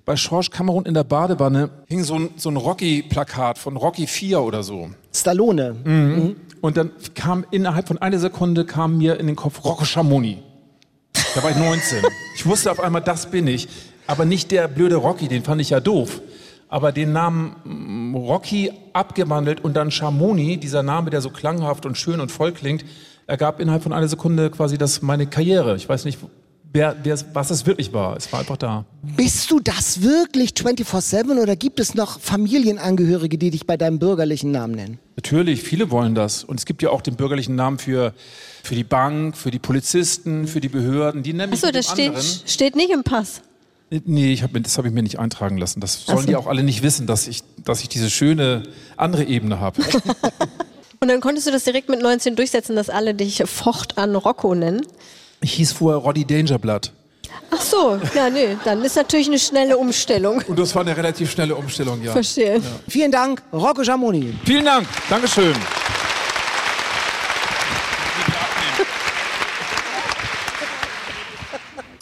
[0.06, 4.42] Bei Schorsch Kamerun in der Badewanne hing so ein, so ein Rocky-Plakat von Rocky 4
[4.42, 4.90] oder so.
[5.14, 5.76] Stallone.
[5.84, 6.36] Mhm.
[6.62, 10.40] Und dann kam innerhalb von einer Sekunde kam mir in den Kopf Rocco Schamoni.
[11.36, 12.04] Da war ich 19.
[12.36, 13.68] Ich wusste auf einmal, das bin ich.
[14.08, 16.22] Aber nicht der blöde Rocky, den fand ich ja doof.
[16.70, 21.98] Aber den Namen mm, Rocky abgewandelt und dann Schamoni, dieser Name, der so klanghaft und
[21.98, 22.86] schön und voll klingt,
[23.26, 25.76] ergab innerhalb von einer Sekunde quasi das meine Karriere.
[25.76, 26.20] Ich weiß nicht,
[26.74, 28.16] wer, wer, was es wirklich war.
[28.18, 28.86] Es war einfach da.
[29.16, 34.52] Bist du das wirklich 24-7 oder gibt es noch Familienangehörige, die dich bei deinem bürgerlichen
[34.52, 35.00] Namen nennen?
[35.16, 36.44] Natürlich, viele wollen das.
[36.44, 38.14] Und es gibt ja auch den bürgerlichen Namen für,
[38.64, 41.24] für die Bank, für die Polizisten, für die Behörden.
[41.24, 43.42] Die nennen mich Achso, mit das steht, steht nicht im Pass.
[43.90, 45.80] Nee, ich hab, das habe ich mir nicht eintragen lassen.
[45.80, 46.28] Das sollen so.
[46.28, 48.64] die auch alle nicht wissen, dass ich, dass ich diese schöne
[48.98, 49.82] andere Ebene habe.
[51.00, 54.82] Und dann konntest du das direkt mit 19 durchsetzen, dass alle dich fortan Rocco nennen.
[55.42, 56.92] Ich hieß vorher Roddy Dangerblood.
[57.52, 60.42] Ach so, ja, nee, dann ist natürlich eine schnelle Umstellung.
[60.48, 62.12] Und das war eine relativ schnelle Umstellung, ja.
[62.12, 62.62] Verstehe.
[62.88, 64.34] Vielen Dank, Rocco Schamoni.
[64.44, 64.88] Vielen Dank.
[65.10, 65.56] Dankeschön.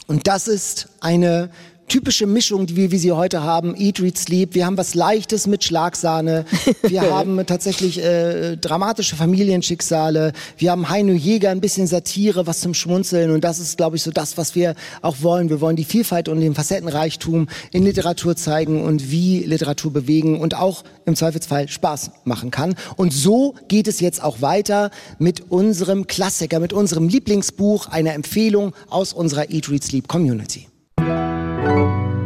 [0.07, 1.49] Und das ist eine
[1.87, 3.75] typische Mischung, die wir, wie sie heute haben.
[3.77, 4.55] Eat, Read, Sleep.
[4.55, 6.45] Wir haben was Leichtes mit Schlagsahne.
[6.83, 10.33] Wir haben tatsächlich äh, dramatische Familienschicksale.
[10.57, 13.31] Wir haben Heino Jäger, ein bisschen Satire, was zum Schmunzeln.
[13.31, 15.49] Und das ist, glaube ich, so das, was wir auch wollen.
[15.49, 20.55] Wir wollen die Vielfalt und den Facettenreichtum in Literatur zeigen und wie Literatur bewegen und
[20.55, 22.75] auch im Zweifelsfall Spaß machen kann.
[22.95, 28.73] Und so geht es jetzt auch weiter mit unserem Klassiker, mit unserem Lieblingsbuch, einer Empfehlung
[28.89, 30.67] aus unserer Eat, Read, Sleep Community.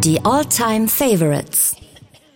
[0.04, 1.76] Die All-Time Favorites.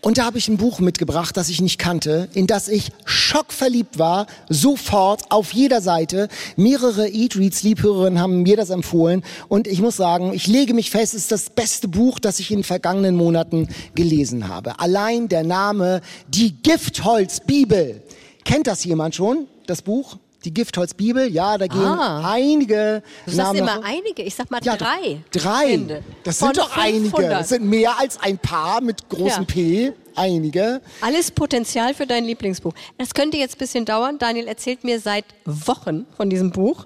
[0.01, 3.97] Und da habe ich ein Buch mitgebracht, das ich nicht kannte, in das ich schockverliebt
[3.97, 6.27] war, sofort, auf jeder Seite.
[6.57, 9.23] Mehrere Eat, Read, Sleep-Hörerinnen haben mir das empfohlen.
[9.47, 12.51] Und ich muss sagen, ich lege mich fest, es ist das beste Buch, das ich
[12.51, 14.77] in den vergangenen Monaten gelesen habe.
[14.81, 18.03] Allein der Name Die Giftholz-Bibel.
[18.43, 20.17] Kennt das jemand schon, das Buch?
[20.45, 21.31] Die Giftholz-Bibel?
[21.31, 22.29] Ja, da gehen Ah.
[22.31, 25.21] einige Du sagst Namen immer einige, ich sag mal Ja, drei.
[25.31, 25.73] Drei.
[25.73, 26.03] Ende.
[26.23, 27.05] Das sind doch einige.
[27.09, 27.31] 500.
[27.31, 29.45] Das sind mehr als ein paar mit großem Ja.
[29.47, 29.93] P.
[30.15, 30.81] Einige.
[31.01, 32.73] Alles Potenzial für dein Lieblingsbuch.
[32.99, 34.19] Das könnte jetzt ein bisschen dauern.
[34.19, 36.85] Daniel erzählt mir seit Wochen von diesem Buch.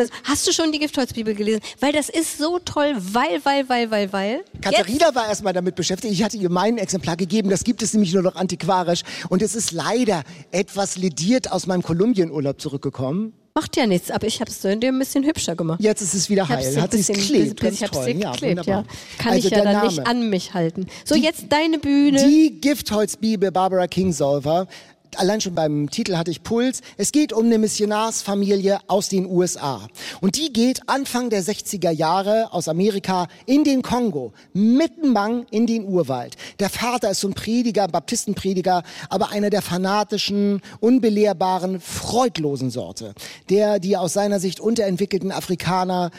[0.00, 1.60] Und hast du schon die Giftholzbibel gelesen?
[1.80, 4.44] Weil das ist so toll, weil, weil, weil, weil, weil.
[4.60, 6.12] Katharina war erstmal damit beschäftigt.
[6.14, 7.50] Ich hatte ihr mein Exemplar gegeben.
[7.50, 9.02] Das gibt es nämlich nur noch antiquarisch.
[9.28, 13.34] Und es ist leider etwas lediert aus meinem Kolumbienurlaub zurückgekommen.
[13.54, 15.78] Macht ja nichts, aber ich habe es dir ein bisschen hübscher gemacht.
[15.82, 16.80] Jetzt ist es wieder heil.
[16.80, 17.62] Hat es bisschen- geklebt.
[17.62, 18.76] Ich dir Ja, geklebt, ja.
[18.78, 18.84] wunderbar.
[19.18, 20.08] Kann Also ich ja dann nicht Name.
[20.08, 20.86] an mich halten.
[21.04, 22.26] So, jetzt deine Bühne.
[22.26, 24.66] Die Giftholzbibel Barbara Kingsolver.
[25.16, 26.80] Allein schon beim Titel hatte ich Puls.
[26.96, 29.86] Es geht um eine Missionarsfamilie aus den USA.
[30.22, 35.84] Und die geht Anfang der 60er Jahre aus Amerika in den Kongo, mittenbang in den
[35.84, 36.36] Urwald.
[36.60, 43.12] Der Vater ist so ein Prediger, Baptistenprediger, aber einer der fanatischen, unbelehrbaren, freudlosen Sorte.
[43.50, 46.10] Der die aus seiner Sicht unterentwickelten Afrikaner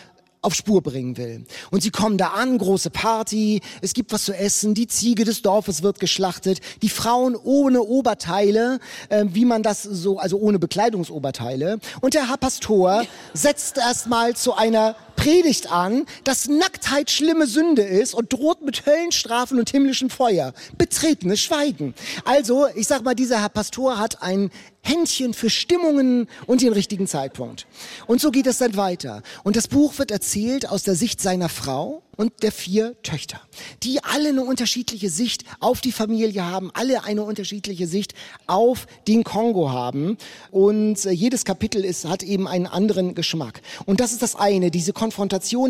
[0.43, 1.45] auf Spur bringen will.
[1.71, 5.41] Und sie kommen da an, große Party, es gibt was zu essen, die Ziege des
[5.41, 8.79] Dorfes wird geschlachtet, die Frauen ohne Oberteile,
[9.09, 11.79] äh, wie man das so, also ohne Bekleidungsoberteile.
[12.01, 18.13] Und der Herr Pastor setzt erstmal zu einer Predigt an, dass Nacktheit schlimme Sünde ist
[18.13, 20.53] und droht mit Höllenstrafen und himmlischem Feuer.
[20.77, 21.93] Betretenes Schweigen.
[22.25, 24.51] Also, ich sag mal, dieser Herr Pastor hat ein
[24.81, 27.67] Händchen für Stimmungen und den richtigen Zeitpunkt.
[28.05, 29.21] Und so geht es dann weiter.
[29.43, 33.41] Und das Buch wird erzählt aus der Sicht seiner Frau und der vier Töchter,
[33.81, 38.13] die alle eine unterschiedliche Sicht auf die Familie haben, alle eine unterschiedliche Sicht
[38.45, 40.17] auf den Kongo haben.
[40.51, 43.61] Und äh, jedes Kapitel ist, hat eben einen anderen Geschmack.
[43.85, 45.12] Und das ist das eine, diese Konfrontation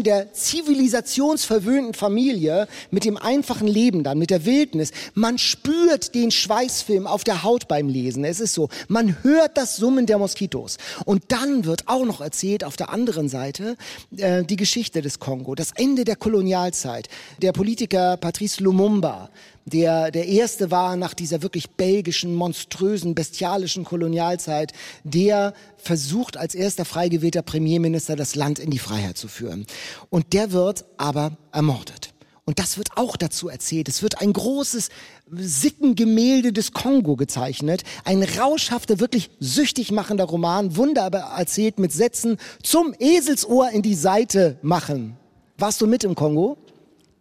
[0.03, 4.91] der zivilisationsverwöhnten Familie mit dem einfachen Leben dann, mit der Wildnis.
[5.13, 8.23] Man spürt den Schweißfilm auf der Haut beim Lesen.
[8.23, 8.69] Es ist so.
[8.87, 10.77] Man hört das Summen der Moskitos.
[11.05, 13.75] Und dann wird auch noch erzählt auf der anderen Seite
[14.17, 17.09] äh, die Geschichte des Kongo, das Ende der Kolonialzeit.
[17.41, 19.29] Der Politiker Patrice Lumumba,
[19.65, 26.85] der der erste war nach dieser wirklich belgischen, monströsen, bestialischen Kolonialzeit, der versucht als erster
[26.85, 29.65] frei gewählter Premierminister das Land in die Freiheit zu führen.
[30.09, 32.13] Und der wird aber ermordet.
[32.45, 33.87] Und das wird auch dazu erzählt.
[33.87, 34.89] Es wird ein großes
[35.31, 37.83] Sittengemälde des Kongo gezeichnet.
[38.03, 44.57] Ein rauschhafter, wirklich süchtig machender Roman, wunderbar erzählt mit Sätzen zum Eselsohr in die Seite
[44.61, 45.15] machen.
[45.57, 46.57] Warst du mit im Kongo?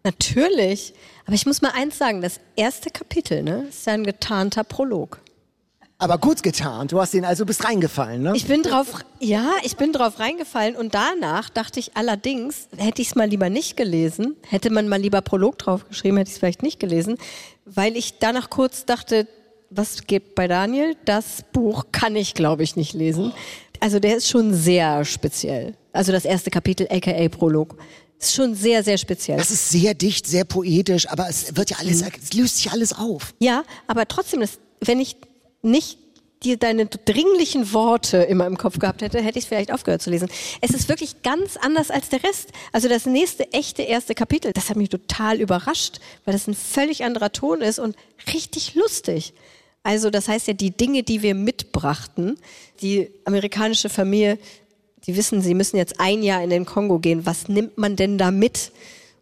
[0.02, 0.92] Natürlich.
[1.24, 5.20] Aber ich muss mal eins sagen, das erste Kapitel ne, ist ja ein getarnter Prolog.
[6.02, 6.88] Aber gut getan.
[6.88, 8.32] Du hast den also bist reingefallen, ne?
[8.34, 13.10] Ich bin drauf, ja, ich bin drauf reingefallen und danach dachte ich allerdings, hätte ich
[13.10, 16.64] es mal lieber nicht gelesen, hätte man mal lieber Prolog draufgeschrieben, hätte ich es vielleicht
[16.64, 17.18] nicht gelesen,
[17.66, 19.28] weil ich danach kurz dachte,
[19.70, 20.96] was geht bei Daniel?
[21.04, 23.32] Das Buch kann ich, glaube ich, nicht lesen.
[23.78, 25.74] Also der ist schon sehr speziell.
[25.92, 27.76] Also das erste Kapitel, aka Prolog.
[28.22, 29.36] Ist schon sehr, sehr speziell.
[29.36, 32.10] Das ist sehr dicht, sehr poetisch, aber es wird ja alles, mhm.
[32.22, 33.34] es löst sich alles auf.
[33.40, 35.16] Ja, aber trotzdem, das, wenn ich
[35.62, 35.98] nicht
[36.44, 40.10] dir deine dringlichen Worte immer im Kopf gehabt hätte, hätte ich es vielleicht aufgehört zu
[40.10, 40.28] lesen.
[40.60, 42.50] Es ist wirklich ganz anders als der Rest.
[42.72, 47.04] Also das nächste echte erste Kapitel, das hat mich total überrascht, weil das ein völlig
[47.04, 47.96] anderer Ton ist und
[48.32, 49.34] richtig lustig.
[49.84, 52.38] Also das heißt ja, die Dinge, die wir mitbrachten,
[52.80, 54.38] die amerikanische Familie,
[55.06, 57.26] die wissen, sie müssen jetzt ein Jahr in den Kongo gehen.
[57.26, 58.72] Was nimmt man denn da mit?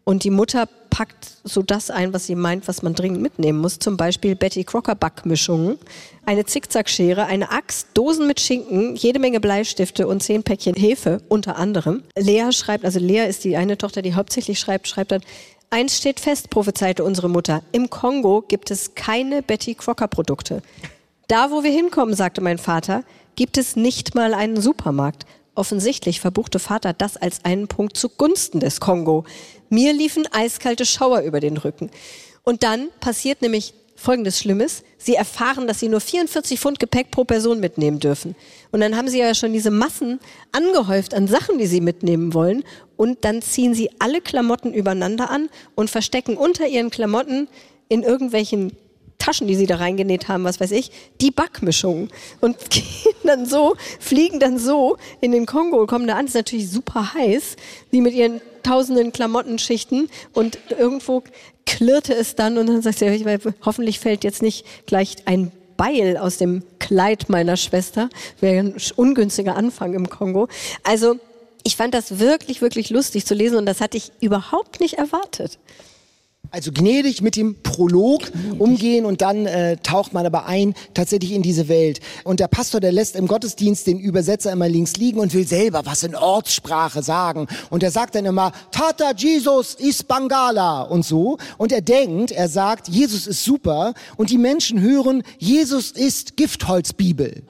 [0.05, 3.79] Und die Mutter packt so das ein, was sie meint, was man dringend mitnehmen muss.
[3.79, 5.79] Zum Beispiel Betty Crocker Backmischungen,
[6.27, 11.57] eine Zickzackschere, eine Axt, Dosen mit Schinken, jede Menge Bleistifte und zehn Päckchen Hefe unter
[11.57, 12.03] anderem.
[12.19, 15.23] Lea schreibt, also Lea ist die eine Tochter, die hauptsächlich schreibt, schreibt dann,
[15.73, 17.63] Eins steht fest, prophezeite unsere Mutter.
[17.71, 20.63] Im Kongo gibt es keine Betty Crocker Produkte.
[21.29, 23.05] Da, wo wir hinkommen, sagte mein Vater,
[23.37, 25.27] gibt es nicht mal einen Supermarkt.
[25.61, 29.25] Offensichtlich verbuchte Vater das als einen Punkt zugunsten des Kongo.
[29.69, 31.91] Mir liefen eiskalte Schauer über den Rücken.
[32.45, 34.85] Und dann passiert nämlich Folgendes Schlimmes.
[34.97, 38.37] Sie erfahren, dass sie nur 44 Pfund Gepäck pro Person mitnehmen dürfen.
[38.73, 40.19] Und dann haben sie ja schon diese Massen
[40.53, 42.65] angehäuft an Sachen, die sie mitnehmen wollen.
[42.97, 47.49] Und dann ziehen sie alle Klamotten übereinander an und verstecken unter ihren Klamotten
[47.91, 48.73] in irgendwelchen
[49.21, 50.91] Taschen, die sie da reingenäht haben, was weiß ich,
[51.21, 52.11] die Backmischungen
[52.41, 56.69] und gehen dann so, fliegen dann so in den Kongo, kommen da an, ist natürlich
[56.69, 57.55] super heiß,
[57.93, 61.23] die mit ihren tausenden Klamottenschichten und irgendwo
[61.67, 66.37] klirrte es dann und dann sagt sie, hoffentlich fällt jetzt nicht gleich ein Beil aus
[66.37, 68.11] dem Kleid meiner Schwester,
[68.41, 70.49] wäre ein ungünstiger Anfang im Kongo.
[70.83, 71.17] Also
[71.63, 75.59] ich fand das wirklich, wirklich lustig zu lesen und das hatte ich überhaupt nicht erwartet.
[76.51, 78.61] Also gnädig mit dem Prolog gnädig.
[78.61, 82.01] umgehen und dann äh, taucht man aber ein tatsächlich in diese Welt.
[82.25, 85.83] Und der Pastor, der lässt im Gottesdienst den Übersetzer immer links liegen und will selber
[85.85, 87.47] was in Ortssprache sagen.
[87.71, 91.39] Und er sagt dann immer, Tata Jesus ist Bangala und so.
[91.57, 93.95] Und er denkt, er sagt, Jesus ist super.
[94.17, 97.43] Und die Menschen hören, Jesus ist Giftholzbibel.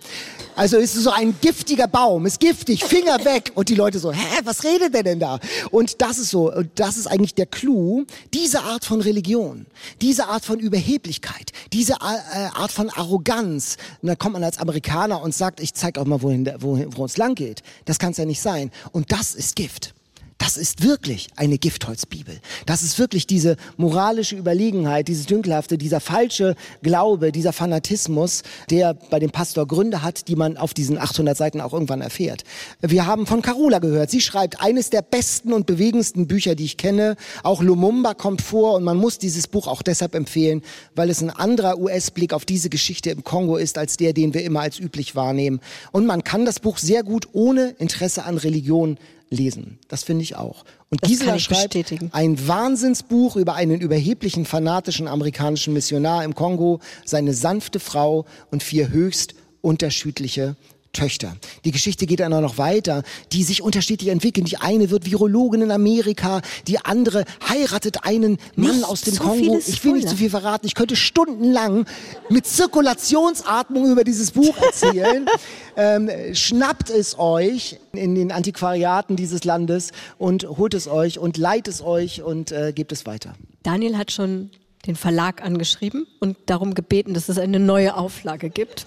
[0.61, 3.51] Also ist so ein giftiger Baum, ist giftig, Finger weg.
[3.55, 5.41] Und die Leute so, hä, was redet der denn da?
[5.71, 8.05] Und das ist so, das ist eigentlich der Clou.
[8.35, 9.65] Diese Art von Religion,
[10.03, 13.79] diese Art von Überheblichkeit, diese äh, Art von Arroganz.
[14.03, 17.07] Und dann kommt man als Amerikaner und sagt, ich zeig auch mal, wohin, wohin, wo
[17.07, 17.63] es lang geht.
[17.87, 18.71] Das kann es ja nicht sein.
[18.93, 19.95] Und das ist Gift.
[20.41, 22.41] Das ist wirklich eine Giftholzbibel.
[22.65, 29.19] Das ist wirklich diese moralische Überlegenheit, dieses Dünkelhafte, dieser falsche Glaube, dieser Fanatismus, der bei
[29.19, 32.45] dem Pastor Gründe hat, die man auf diesen 800 Seiten auch irgendwann erfährt.
[32.81, 34.11] Wir haben von Carola gehört.
[34.11, 37.17] Sie schreibt eines der besten und bewegendsten Bücher, die ich kenne.
[37.43, 40.63] Auch Lumumba kommt vor und man muss dieses Buch auch deshalb empfehlen,
[40.95, 44.43] weil es ein anderer US-Blick auf diese Geschichte im Kongo ist, als der, den wir
[44.43, 45.61] immer als üblich wahrnehmen.
[45.93, 48.97] Und man kann das Buch sehr gut ohne Interesse an Religion
[49.31, 49.79] lesen.
[49.89, 50.65] Das finde ich auch.
[50.91, 51.77] Und das Gisela schreibt
[52.13, 58.91] ein Wahnsinnsbuch über einen überheblichen, fanatischen amerikanischen Missionar im Kongo, seine sanfte Frau und vier
[58.91, 60.57] höchst unterschiedliche
[60.93, 61.37] Töchter.
[61.65, 64.45] Die Geschichte geht dann auch noch weiter, die sich unterschiedlich entwickeln.
[64.45, 69.25] Die eine wird Virologin in Amerika, die andere heiratet einen Mann nicht aus dem so
[69.25, 69.61] Kongo.
[69.65, 70.67] Ich will nicht zu viel verraten.
[70.67, 71.87] Ich könnte stundenlang
[72.29, 75.27] mit Zirkulationsatmung über dieses Buch erzählen.
[75.77, 81.69] ähm, schnappt es euch in den Antiquariaten dieses Landes und holt es euch und leiht
[81.69, 83.35] es euch und äh, gebt es weiter.
[83.63, 84.51] Daniel hat schon
[84.87, 88.87] den Verlag angeschrieben und darum gebeten, dass es eine neue Auflage gibt.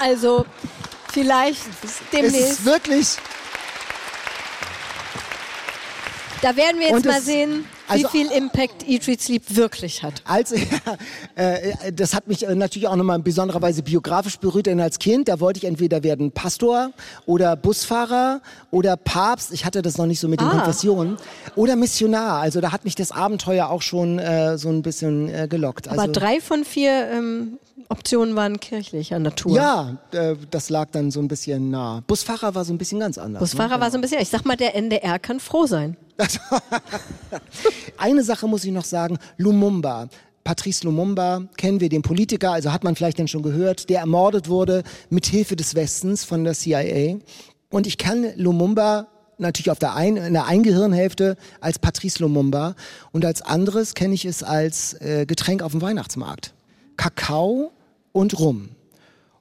[0.00, 0.46] Also
[1.14, 1.60] Vielleicht
[2.12, 2.36] demnächst.
[2.36, 3.16] Es ist wirklich.
[6.42, 10.22] Da werden wir jetzt mal sehen, also, wie viel Impact Eat, Read, Sleep wirklich hat.
[10.24, 10.56] Also,
[11.36, 14.98] äh, das hat mich äh, natürlich auch nochmal in besonderer Weise biografisch berührt, denn als
[14.98, 16.90] Kind, da wollte ich entweder werden Pastor
[17.26, 20.50] oder Busfahrer oder Papst, ich hatte das noch nicht so mit den ah.
[20.50, 21.16] Konfessionen,
[21.56, 22.40] oder Missionar.
[22.40, 25.88] Also da hat mich das Abenteuer auch schon äh, so ein bisschen äh, gelockt.
[25.88, 27.58] Aber also, drei von vier ähm,
[27.88, 29.56] Optionen waren kirchlicher Natur.
[29.56, 32.02] Ja, äh, das lag dann so ein bisschen nah.
[32.06, 33.40] Busfahrer war so ein bisschen ganz anders.
[33.40, 33.80] Busfahrer ne?
[33.80, 35.96] war so ein bisschen, ich sag mal, der NDR kann froh sein.
[37.96, 40.08] Eine Sache muss ich noch sagen, Lumumba.
[40.44, 44.48] Patrice Lumumba kennen wir, den Politiker, also hat man vielleicht denn schon gehört, der ermordet
[44.48, 47.16] wurde mit Hilfe des Westens von der CIA.
[47.70, 49.08] Und ich kann Lumumba
[49.38, 52.74] natürlich auf der einen, in der einen Gehirnhälfte als Patrice Lumumba
[53.12, 56.52] und als anderes kenne ich es als äh, Getränk auf dem Weihnachtsmarkt.
[56.96, 57.72] Kakao
[58.12, 58.70] und Rum.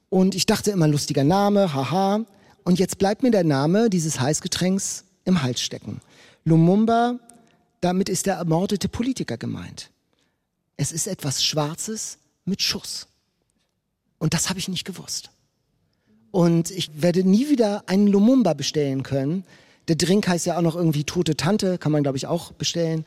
[0.10, 2.26] Und ich dachte immer, lustiger Name, haha.
[2.64, 6.02] Und jetzt bleibt mir der Name dieses Heißgetränks im Hals stecken.
[6.46, 7.20] Lumumba,
[7.82, 9.90] damit ist der ermordete Politiker gemeint.
[10.78, 13.08] Es ist etwas Schwarzes mit Schuss.
[14.20, 15.32] Und das habe ich nicht gewusst.
[16.32, 19.44] Und ich werde nie wieder einen Lumumba bestellen können.
[19.88, 23.06] Der Drink heißt ja auch noch irgendwie Tote Tante, kann man glaube ich auch bestellen.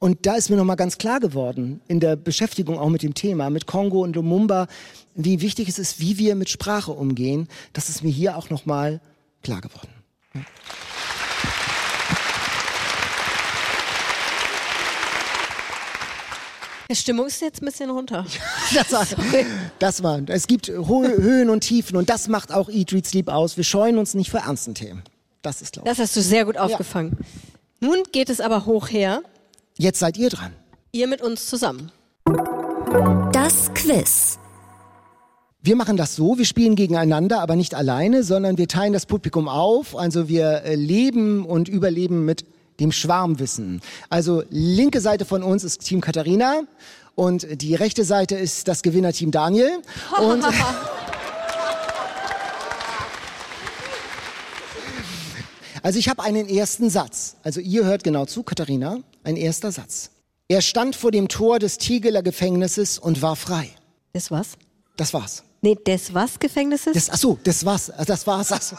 [0.00, 3.50] Und da ist mir nochmal ganz klar geworden, in der Beschäftigung auch mit dem Thema,
[3.50, 4.66] mit Kongo und Lumumba,
[5.14, 7.48] wie wichtig es ist, wie wir mit Sprache umgehen.
[7.74, 9.02] Das ist mir hier auch nochmal
[9.42, 9.90] klar geworden.
[10.34, 10.40] Ja.
[16.90, 18.24] Die Stimmung ist jetzt ein bisschen runter.
[18.74, 19.06] das, war,
[19.78, 23.58] das war, es gibt Höhen und Tiefen und das macht auch Eat, Read, Sleep aus.
[23.58, 25.02] Wir scheuen uns nicht für ernsten Themen.
[25.42, 25.94] Das ist, glaube ich.
[25.94, 27.18] Das hast du sehr gut aufgefangen.
[27.80, 27.88] Ja.
[27.88, 29.22] Nun geht es aber hoch her.
[29.80, 30.52] Jetzt seid ihr dran.
[30.92, 31.90] Ihr mit uns zusammen.
[33.32, 34.38] Das Quiz.
[35.62, 39.48] Wir machen das so, wir spielen gegeneinander, aber nicht alleine, sondern wir teilen das Publikum
[39.48, 39.96] auf.
[39.96, 42.44] Also wir äh, leben und überleben mit
[42.78, 43.80] dem Schwarmwissen.
[44.10, 46.60] Also linke Seite von uns ist Team Katharina
[47.14, 49.80] und die rechte Seite ist das Gewinnerteam Daniel.
[50.20, 50.44] Und
[55.82, 57.36] also ich habe einen ersten Satz.
[57.42, 58.98] Also ihr hört genau zu, Katharina.
[59.22, 60.10] Ein erster Satz.
[60.48, 63.70] Er stand vor dem Tor des Tigeler Gefängnisses und war frei.
[64.12, 64.56] Das was?
[64.96, 65.44] Das war's.
[65.62, 66.94] Nee, des was Gefängnisses?
[66.94, 67.92] Das, ach so, das war's.
[68.06, 68.50] Das war's.
[68.50, 68.76] Ach so.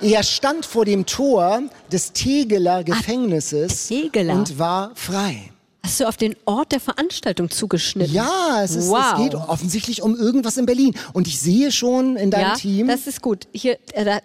[0.00, 4.34] er stand vor dem Tor des Tegeler Gefängnisses Tegeler.
[4.34, 5.50] und war frei.
[5.84, 8.12] Hast du auf den Ort der Veranstaltung zugeschnittet?
[8.12, 9.12] Ja, es, ist, wow.
[9.12, 10.94] es geht offensichtlich um irgendwas in Berlin.
[11.12, 12.88] Und ich sehe schon in deinem ja, Team.
[12.88, 13.46] Das ist gut.
[13.52, 14.20] Hier, äh,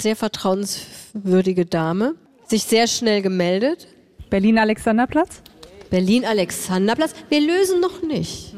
[0.00, 2.14] sehr vertrauenswürdige Dame.
[2.48, 3.86] Sich sehr schnell gemeldet.
[4.34, 5.42] Berlin-Alexanderplatz?
[5.90, 7.12] Berlin-Alexanderplatz.
[7.28, 8.56] Wir lösen noch nicht.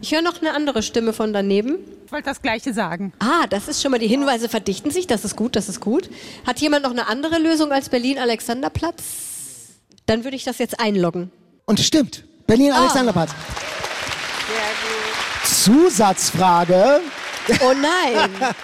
[0.00, 1.78] Ich höre noch eine andere Stimme von daneben.
[2.06, 3.12] Ich wollte das Gleiche sagen.
[3.18, 6.08] Ah, das ist schon mal, die Hinweise verdichten sich, das ist gut, das ist gut.
[6.46, 9.02] Hat jemand noch eine andere Lösung als Berlin-Alexanderplatz?
[10.06, 11.32] Dann würde ich das jetzt einloggen.
[11.66, 13.32] Und stimmt, Berlin-Alexanderplatz.
[13.32, 14.54] Oh.
[15.48, 17.00] Zusatzfrage.
[17.60, 18.30] Oh nein.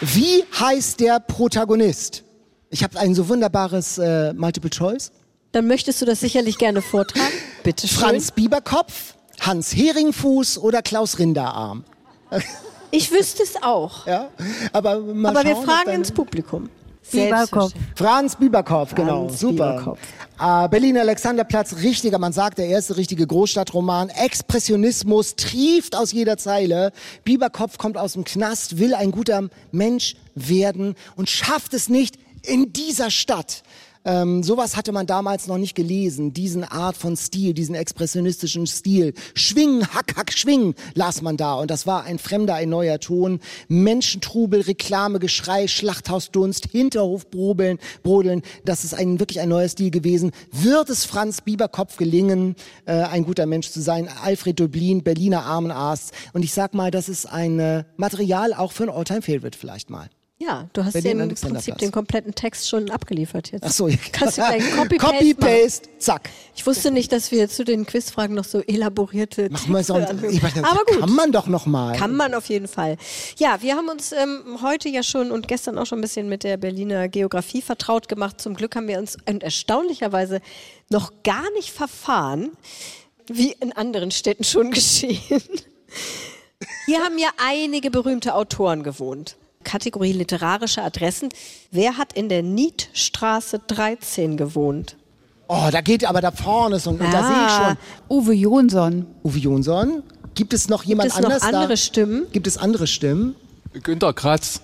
[0.00, 2.24] Wie heißt der Protagonist?
[2.70, 5.12] Ich habe ein so wunderbares äh, Multiple Choice.
[5.54, 7.32] Dann möchtest du das sicherlich gerne vortragen.
[7.62, 7.96] Bitte schön.
[7.96, 11.84] Franz Bieberkopf, Hans Heringfuß oder Klaus Rinderarm?
[12.90, 14.04] Ich wüsste es auch.
[14.04, 14.30] Ja,
[14.72, 16.68] aber mal aber schauen, wir fragen ins Publikum.
[17.08, 17.72] Bieberkopf.
[17.94, 19.76] Franz Bieberkopf, genau, Franz super.
[19.78, 19.98] Bieberkopf.
[20.40, 24.08] Äh, Berlin Alexanderplatz, richtiger, man sagt, der erste richtige Großstadtroman.
[24.08, 26.90] Expressionismus trieft aus jeder Zeile.
[27.22, 32.72] Bieberkopf kommt aus dem Knast, will ein guter Mensch werden und schafft es nicht in
[32.72, 33.62] dieser Stadt.
[34.04, 39.14] Ähm, sowas hatte man damals noch nicht gelesen, diesen Art von Stil, diesen expressionistischen Stil.
[39.34, 41.54] Schwingen, hack, hack, schwingen, las man da.
[41.54, 43.40] Und das war ein fremder, ein neuer Ton.
[43.68, 48.42] Menschentrubel, Reklame, Geschrei, Schlachthausdunst, Hinterhof brodeln.
[48.64, 50.32] Das ist ein, wirklich ein neuer Stil gewesen.
[50.52, 54.08] Wird es Franz Bieberkopf gelingen, äh, ein guter Mensch zu sein?
[54.22, 56.12] Alfred Dublin, Berliner Armenarzt.
[56.32, 60.08] Und ich sag mal, das ist ein äh, Material auch für ein Alltime-Favorite vielleicht mal.
[60.46, 63.64] Ja, du hast Berlin im Prinzip den kompletten Text schon abgeliefert jetzt.
[63.64, 66.28] Ach so, Kannst du gleich Copy-Paste Copy, Paste, zack.
[66.54, 70.26] Ich wusste nicht, dass wir zu den Quizfragen noch so elaborierte Machen wir so, Texte
[70.26, 71.00] ich meine, Aber gut.
[71.00, 71.96] kann man doch noch mal.
[71.96, 72.98] Kann man auf jeden Fall.
[73.38, 76.44] Ja, wir haben uns ähm, heute ja schon und gestern auch schon ein bisschen mit
[76.44, 78.40] der Berliner Geografie vertraut gemacht.
[78.40, 80.40] Zum Glück haben wir uns und erstaunlicherweise
[80.90, 82.50] noch gar nicht verfahren,
[83.28, 85.42] wie in anderen Städten schon geschehen.
[86.86, 89.36] Hier haben ja einige berühmte Autoren gewohnt.
[89.64, 91.30] Kategorie literarische Adressen.
[91.70, 94.96] Wer hat in der Niedstraße 13 gewohnt?
[95.48, 97.76] Oh, da geht aber da vorne ist und, und da sehe ich schon.
[98.08, 99.06] Uwe Jonsson.
[99.24, 100.02] Uwe Jonsson.
[100.34, 101.76] Gibt es noch jemand Gibt es noch anders andere da?
[101.76, 102.26] Stimmen?
[102.32, 103.36] Gibt es andere Stimmen?
[103.82, 104.60] Günter Kratz.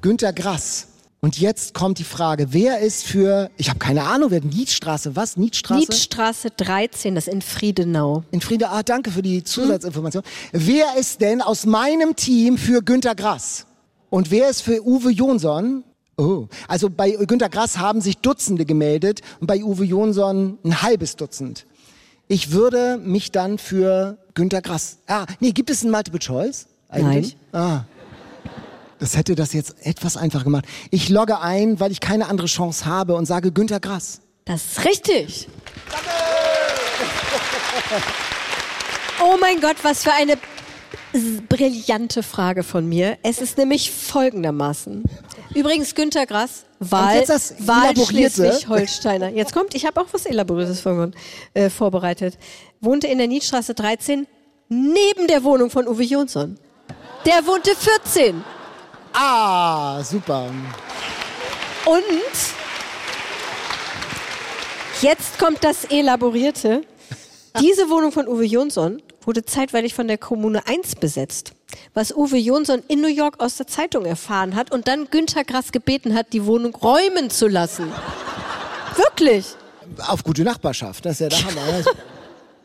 [0.00, 0.88] Günter Grass.
[1.20, 5.36] Und jetzt kommt die Frage, wer ist für, ich habe keine Ahnung, wer Niedstraße, was?
[5.36, 5.80] Niedstraße?
[5.80, 8.22] Niedstraße 13, das ist in Friedenau.
[8.30, 10.22] In Friede, ah, danke für die Zusatzinformation.
[10.52, 13.66] Wer ist denn aus meinem Team für Günter Grass?
[14.10, 15.84] Und wer ist für Uwe Jonsson?
[16.16, 21.16] Oh, also bei Günter Grass haben sich Dutzende gemeldet und bei Uwe Jonsson ein halbes
[21.16, 21.66] Dutzend.
[22.26, 24.98] Ich würde mich dann für Günter Grass.
[25.06, 27.36] Ah, nee, gibt es ein Multiple Choice eigentlich?
[27.52, 27.62] Nein.
[27.62, 27.84] Ah.
[28.98, 30.64] Das hätte das jetzt etwas einfacher gemacht.
[30.90, 34.20] Ich logge ein, weil ich keine andere Chance habe und sage Günter Grass.
[34.44, 35.48] Das ist richtig.
[39.22, 40.36] Oh mein Gott, was für eine
[41.48, 43.18] brillante Frage von mir.
[43.22, 45.04] Es ist nämlich folgendermaßen.
[45.54, 48.34] Übrigens Günter Grass, Wahl, Wahl Elaborierte.
[48.34, 49.28] Schleswig-Holsteiner.
[49.30, 51.10] Jetzt kommt, ich habe auch was Elaboriertes vor,
[51.54, 52.38] äh, vorbereitet.
[52.80, 54.26] Wohnte in der Niedstraße 13
[54.68, 56.58] neben der Wohnung von Uwe Jonsson.
[57.24, 58.44] Der wohnte 14.
[59.12, 60.50] Ah, super.
[61.86, 62.02] Und
[65.00, 66.82] jetzt kommt das Elaborierte.
[67.60, 71.52] Diese Wohnung von Uwe Jonsson wurde zeitweilig von der Kommune 1 besetzt.
[71.92, 75.70] Was Uwe Jonsson in New York aus der Zeitung erfahren hat und dann Günter Grass
[75.70, 77.92] gebeten hat, die Wohnung räumen zu lassen.
[78.96, 79.44] Wirklich.
[79.98, 81.84] Auf gute Nachbarschaft, das ist ja der Hammer.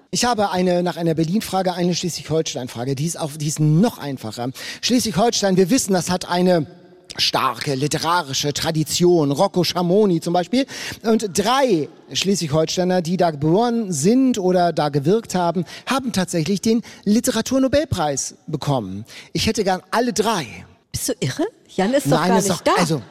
[0.09, 2.95] Ich habe eine, nach einer Berlin-Frage eine Schleswig-Holstein-Frage.
[2.95, 4.51] Die ist, auf, die ist noch einfacher.
[4.81, 6.67] Schleswig-Holstein, wir wissen, das hat eine
[7.17, 9.31] starke literarische Tradition.
[9.31, 10.65] Rocco Schamoni zum Beispiel.
[11.03, 18.35] Und drei Schleswig-Holsteiner, die da geboren sind oder da gewirkt haben, haben tatsächlich den Literaturnobelpreis
[18.47, 19.05] bekommen.
[19.33, 20.45] Ich hätte gern alle drei.
[20.91, 21.45] Bist du irre?
[21.75, 22.71] Jan ist doch gar ist nicht doch, da.
[22.79, 23.01] also,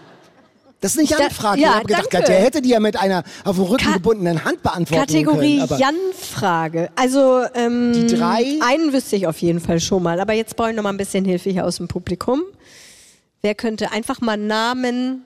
[0.80, 1.60] das ist da- Jan-Frage.
[1.60, 2.26] ja, ich habe gedacht, danke.
[2.26, 5.62] der hätte die ja mit einer auf dem Rücken Ka- gebundenen Hand beantworten Kategorie können.
[5.62, 6.90] aber- Jan-Frage.
[6.96, 8.58] Also ähm, Die drei?
[8.64, 10.20] einen wüsste ich auf jeden Fall schon mal.
[10.20, 12.42] Aber jetzt brauche ich noch mal ein bisschen Hilfe hier aus dem Publikum.
[13.42, 15.24] Wer könnte einfach mal Namen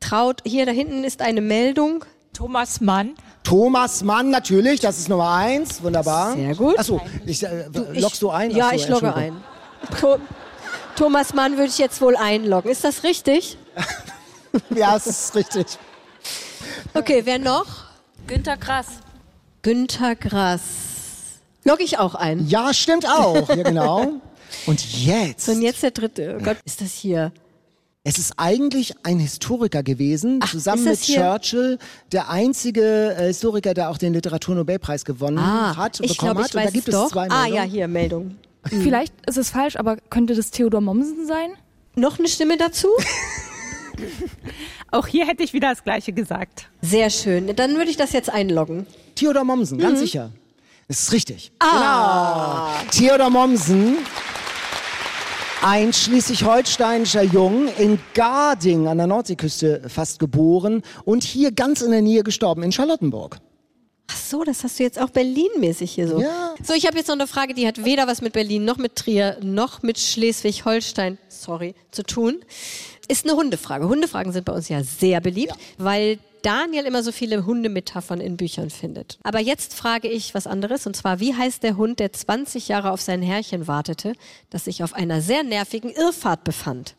[0.00, 0.40] traut?
[0.44, 2.04] Hier da hinten ist eine Meldung.
[2.32, 3.14] Thomas Mann.
[3.44, 6.34] Thomas Mann natürlich, das ist Nummer eins, wunderbar.
[6.34, 6.76] Sehr gut.
[6.78, 8.50] Achso, ich, äh, Ich- loggst du ein?
[8.50, 9.36] Ja, Ach so, ich logge ein.
[10.96, 12.70] Thomas Mann würde ich jetzt wohl einloggen.
[12.70, 13.56] Ist das richtig?
[14.72, 15.66] Ja, es ist richtig.
[16.94, 17.66] Okay, wer noch?
[18.28, 18.86] Günter Grass.
[19.62, 20.60] Günter Grass.
[21.64, 22.46] Logge ich auch ein.
[22.46, 23.48] Ja, stimmt auch.
[23.48, 24.12] Ja, genau.
[24.66, 26.38] Und jetzt, So, und jetzt der dritte.
[26.40, 27.32] Oh Gott, ist das hier?
[28.06, 31.00] Es ist eigentlich ein Historiker gewesen, Ach, zusammen mit?
[31.02, 31.78] Churchill,
[32.12, 35.40] der einzige äh, Historiker, der auch den Literaturnobelpreis gewonnen
[35.76, 36.48] hat, ich bekommen glaube, hat.
[36.50, 37.10] ich Und da weiß gibt es doch.
[37.10, 37.54] zwei ah, Meldungen.
[37.54, 38.36] ja, hier, Meldung.
[38.66, 41.50] Vielleicht ist es falsch, aber könnte das Theodor Mommsen sein?
[41.96, 42.88] Noch eine Stimme dazu?
[44.90, 46.68] Auch hier hätte ich wieder das Gleiche gesagt.
[46.82, 47.54] Sehr schön.
[47.56, 48.86] Dann würde ich das jetzt einloggen.
[49.14, 49.82] Theodor Mommsen, Mhm.
[49.82, 50.30] ganz sicher.
[50.88, 51.52] Das ist richtig.
[51.60, 52.70] Ah.
[52.82, 52.90] Genau.
[52.90, 53.96] Theodor Mommsen,
[55.64, 62.02] ein schleswig-holsteinischer Jung in Garding an der Nordseeküste fast geboren und hier ganz in der
[62.02, 63.38] Nähe gestorben, in Charlottenburg.
[64.08, 66.20] Ach so, das hast du jetzt auch Berlin-mäßig hier so.
[66.20, 66.54] Ja.
[66.62, 68.96] So, ich habe jetzt noch eine Frage, die hat weder was mit Berlin noch mit
[68.96, 72.44] Trier noch mit Schleswig-Holstein, sorry, zu tun.
[73.08, 73.88] Ist eine Hundefrage.
[73.88, 78.70] Hundefragen sind bei uns ja sehr beliebt, weil Daniel immer so viele Hundemetaphern in Büchern
[78.70, 79.18] findet.
[79.24, 82.90] Aber jetzt frage ich was anderes und zwar, wie heißt der Hund, der 20 Jahre
[82.92, 84.12] auf sein Herrchen wartete,
[84.50, 86.94] das sich auf einer sehr nervigen Irrfahrt befand?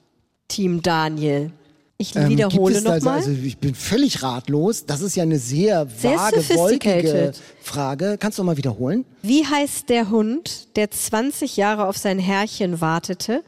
[0.47, 1.51] Team Daniel.
[1.97, 3.19] Ich Ähm, wiederhole es da, also, nochmal.
[3.23, 4.85] also ich bin völlig ratlos.
[4.85, 7.31] Das ist ja eine sehr, Sehr vage, wolkige.
[7.61, 8.17] Frage.
[8.19, 9.05] Kannst du mal wiederholen?
[9.21, 13.43] Wie heißt der Hund, der 20 Jahre auf sein Herrchen wartete,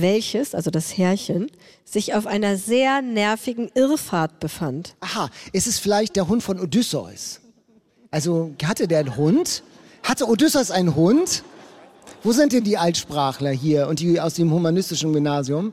[0.00, 1.50] welches, also das Herrchen,
[1.84, 4.94] sich auf einer sehr nervigen Irrfahrt befand?
[5.00, 7.40] Aha, ist es vielleicht der Hund von Odysseus?
[8.10, 9.62] Also hatte der einen Hund?
[10.02, 11.42] Hatte Odysseus einen Hund?
[12.22, 15.72] Wo sind denn die Altsprachler hier und die aus dem humanistischen Gymnasium?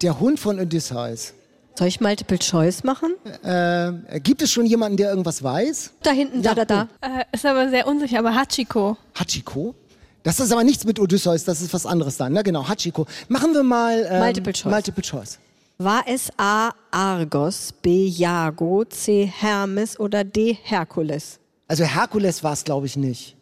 [0.00, 1.34] Der Hund von Odysseus.
[1.78, 3.14] Soll ich Multiple Choice machen?
[3.42, 5.92] Äh, gibt es schon jemanden, der irgendwas weiß?
[6.02, 6.88] Da hinten, da, da, da.
[7.00, 8.96] Äh, ist aber sehr unsicher, aber Hachiko.
[9.14, 9.74] Hachiko?
[10.22, 12.32] Das ist aber nichts mit Odysseus, das ist was anderes dann.
[12.32, 12.42] Ne?
[12.42, 13.06] Genau, Hachiko.
[13.28, 14.72] Machen wir mal ähm, Multiple Choice.
[14.72, 15.38] Multiple Choice.
[15.78, 16.70] War es A.
[16.90, 18.06] Argos, B.
[18.06, 19.26] Jago, C.
[19.26, 20.56] Hermes oder D.
[20.62, 21.40] Herkules?
[21.66, 23.36] Also Herkules war es, glaube ich, nicht.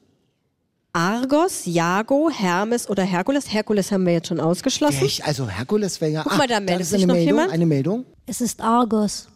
[0.93, 3.53] Argos, Jago, Hermes oder Herkules?
[3.53, 5.05] Herkules haben wir jetzt schon ausgeschlossen.
[5.05, 6.23] Ich, also Herkules wäre ja.
[6.23, 7.53] Guck mal, da meldet ist sich eine noch Meldung, jemand.
[7.53, 8.07] Eine Meldung.
[8.27, 9.29] Es ist Argos.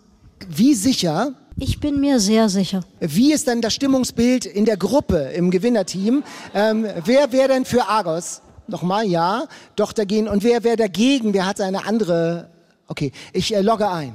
[0.49, 1.35] Wie sicher?
[1.57, 2.81] Ich bin mir sehr sicher.
[2.99, 6.25] Wie ist denn das Stimmungsbild in der Gruppe, im Gewinnerteam?
[6.53, 8.43] Ähm, wer wäre denn für Argos?
[8.67, 9.47] Nochmal, ja.
[9.77, 10.29] Doch dagegen.
[10.29, 11.33] Und wer wäre dagegen?
[11.33, 12.51] Wer hat eine andere?
[12.89, 14.15] Okay, ich äh, logge ein.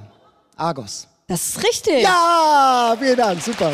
[0.58, 1.08] Argos.
[1.28, 2.02] Das ist richtig.
[2.02, 3.72] Ja, vielen Dank, super.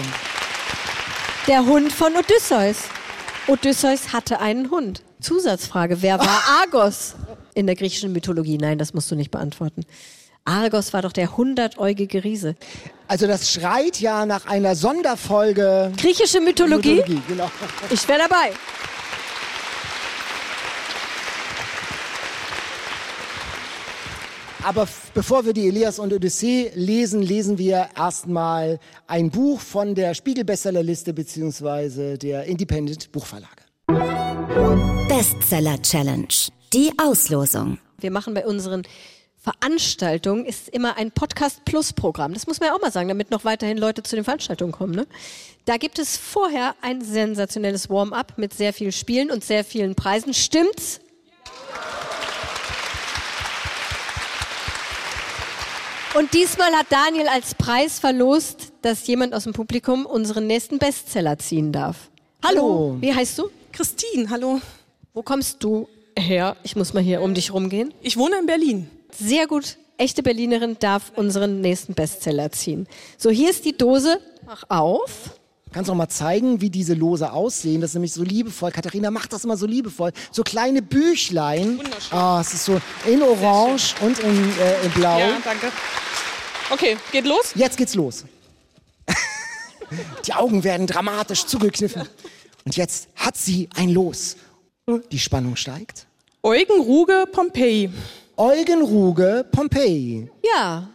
[1.47, 2.83] Der Hund von Odysseus.
[3.47, 5.01] Odysseus hatte einen Hund.
[5.21, 7.15] Zusatzfrage, wer war Argos
[7.55, 8.57] in der griechischen Mythologie?
[8.57, 9.85] Nein, das musst du nicht beantworten.
[10.45, 12.55] Argos war doch der hundertäugige Riese.
[13.07, 15.91] Also das schreit ja nach einer Sonderfolge.
[15.97, 16.97] Griechische Mythologie?
[16.97, 17.51] Mythologie, genau.
[17.89, 18.51] Ich wäre dabei.
[24.63, 30.15] Aber bevor wir die Elias und Odyssee lesen, lesen wir erstmal ein Buch von der
[30.15, 33.65] Spiegel-Bestsellerliste beziehungsweise der Independent Buchverlage.
[35.07, 36.27] Bestseller Challenge.
[36.73, 37.77] Die Auslosung.
[37.99, 38.83] Wir machen bei unseren
[39.45, 42.33] Veranstaltungen ist immer ein Podcast Plus Programm.
[42.33, 44.95] Das muss man ja auch mal sagen, damit noch weiterhin Leute zu den Veranstaltungen kommen.
[44.95, 45.05] Ne?
[45.65, 50.33] Da gibt es vorher ein sensationelles Warm-up mit sehr viel Spielen und sehr vielen Preisen.
[50.33, 50.99] Stimmt's?
[56.15, 61.37] Und diesmal hat Daniel als Preis verlost, dass jemand aus dem Publikum unseren nächsten Bestseller
[61.37, 62.09] ziehen darf.
[62.43, 62.97] Hallo, Hallo.
[62.99, 63.51] wie heißt du?
[63.73, 64.59] Christine, hallo.
[65.13, 65.87] Wo kommst du
[66.17, 66.55] her?
[66.63, 67.93] Ich muss mal hier um dich rumgehen.
[68.01, 68.89] Ich wohne in Berlin.
[69.19, 69.77] Sehr gut.
[69.97, 72.87] Echte Berlinerin darf unseren nächsten Bestseller ziehen.
[73.17, 74.19] So, hier ist die Dose.
[74.45, 75.37] Mach auf.
[75.71, 77.81] Kannst du noch mal zeigen, wie diese Lose aussehen?
[77.81, 78.71] Das ist nämlich so liebevoll.
[78.71, 80.11] Katharina macht das immer so liebevoll.
[80.31, 81.79] So kleine Büchlein.
[81.79, 82.17] Wunderschön.
[82.17, 85.19] Ah, es ist so in Orange und in, äh, in Blau.
[85.19, 85.71] Ja, danke.
[86.69, 87.51] Okay, geht los?
[87.55, 88.25] Jetzt geht's los.
[90.25, 92.03] Die Augen werden dramatisch zugekniffen.
[92.63, 94.37] Und jetzt hat sie ein Los.
[95.11, 96.07] Die Spannung steigt.
[96.41, 97.91] Eugen Ruge, Pompeji.
[98.37, 100.29] Eugen Ruge, Pompeji.
[100.43, 100.89] Ja.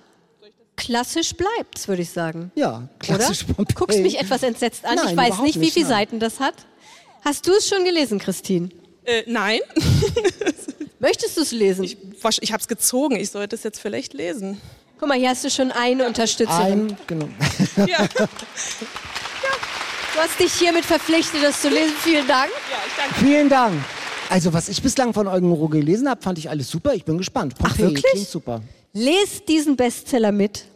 [0.76, 2.50] Klassisch bleibt's, würde ich sagen.
[2.54, 3.54] Ja, klassisch Oder?
[3.54, 3.74] Pompeji.
[3.74, 4.96] Guckst mich etwas entsetzt an.
[4.96, 5.94] Nein, ich weiß nicht, wie viele nein.
[5.94, 6.54] Seiten das hat.
[7.22, 8.70] Hast du es schon gelesen, Christine?
[9.04, 9.60] Äh, nein.
[10.98, 11.84] Möchtest du es lesen?
[11.84, 11.96] Ich,
[12.40, 13.16] ich habe es gezogen.
[13.16, 14.60] Ich sollte es jetzt vielleicht lesen.
[14.98, 16.88] Guck mal, hier hast du schon eine Unterstützerin.
[16.88, 17.28] Ein, genau.
[17.86, 18.06] Ja,
[20.12, 21.94] Du hast dich hiermit verpflichtet, das zu lesen.
[22.02, 22.50] Vielen Dank.
[22.70, 23.24] ja ich danke.
[23.24, 23.74] Vielen Dank.
[24.30, 26.94] Also, was ich bislang von Eugen Ruge gelesen habe, fand ich alles super.
[26.94, 27.56] Ich bin gespannt.
[27.58, 28.04] Pompeji wirklich?
[28.04, 28.62] klingt super.
[28.92, 30.66] Lest diesen Bestseller mit.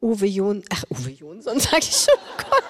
[0.00, 2.14] Uwe Jon, ach, Uwe Jonsson, sag ich schon.
[2.14, 2.64] Oh Gott.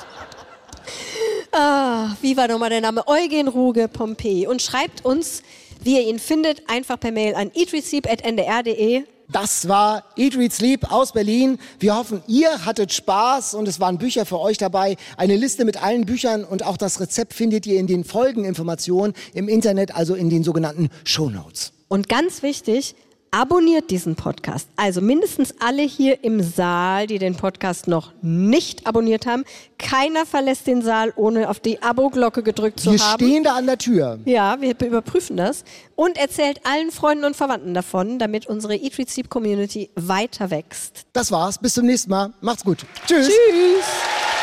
[1.53, 3.07] Ah, wie war nochmal der Name?
[3.07, 4.47] Eugen Ruge Pompeji.
[4.47, 5.43] Und schreibt uns,
[5.85, 9.05] wie ihr ihn findet, einfach per Mail an eatreceipt.ndr.de.
[9.33, 11.59] Das war Eat, Read, Sleep aus Berlin.
[11.79, 14.97] Wir hoffen, ihr hattet Spaß und es waren Bücher für euch dabei.
[15.17, 19.49] Eine Liste mit allen Büchern und auch das Rezept findet ihr in den Folgeninformationen im
[19.49, 21.73] Internet, also in den sogenannten Shownotes.
[21.87, 22.97] Und ganz wichtig,
[23.31, 24.69] abonniert diesen Podcast.
[24.77, 29.45] Also mindestens alle hier im Saal, die den Podcast noch nicht abonniert haben.
[29.79, 33.21] Keiner verlässt den Saal, ohne auf die Abo-Glocke gedrückt zu Wir haben.
[33.23, 34.19] stehen da an der Tür.
[34.25, 35.65] Ja, wir überprüfen das
[35.95, 41.07] und erzählt allen Freunden und Verwandten davon, damit unsere Eat Sleep Community weiter wächst.
[41.13, 41.59] Das war's.
[41.59, 42.33] Bis zum nächsten Mal.
[42.41, 42.85] Macht's gut.
[43.07, 43.29] Tschüss.
[43.29, 44.40] Tschüss!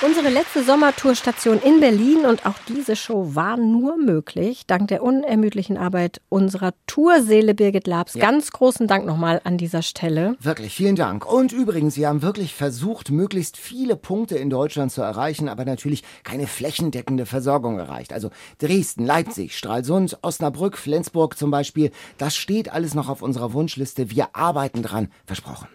[0.00, 5.76] Unsere letzte Sommertourstation in Berlin und auch diese Show war nur möglich dank der unermüdlichen
[5.76, 8.14] Arbeit unserer Tourseele Birgit Labs.
[8.14, 10.36] Ganz großen Dank nochmal an dieser Stelle.
[10.40, 11.26] Wirklich, vielen Dank.
[11.26, 16.04] Und übrigens, Sie haben wirklich versucht, möglichst viele Punkte in Deutschland zu erreichen, aber natürlich
[16.22, 18.12] keine flächendeckende Versorgung erreicht.
[18.12, 24.12] Also Dresden, Leipzig, Stralsund, Osnabrück, Flensburg zum Beispiel, das steht alles noch auf unserer Wunschliste.
[24.12, 25.66] Wir arbeiten dran, versprochen.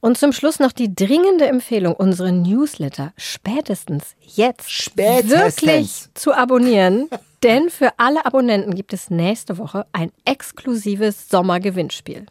[0.00, 5.30] Und zum Schluss noch die dringende Empfehlung, unsere Newsletter spätestens jetzt Spätestens.
[5.62, 7.08] wirklich zu abonnieren.
[7.42, 12.26] Denn für alle Abonnenten gibt es nächste Woche ein exklusives Sommergewinnspiel.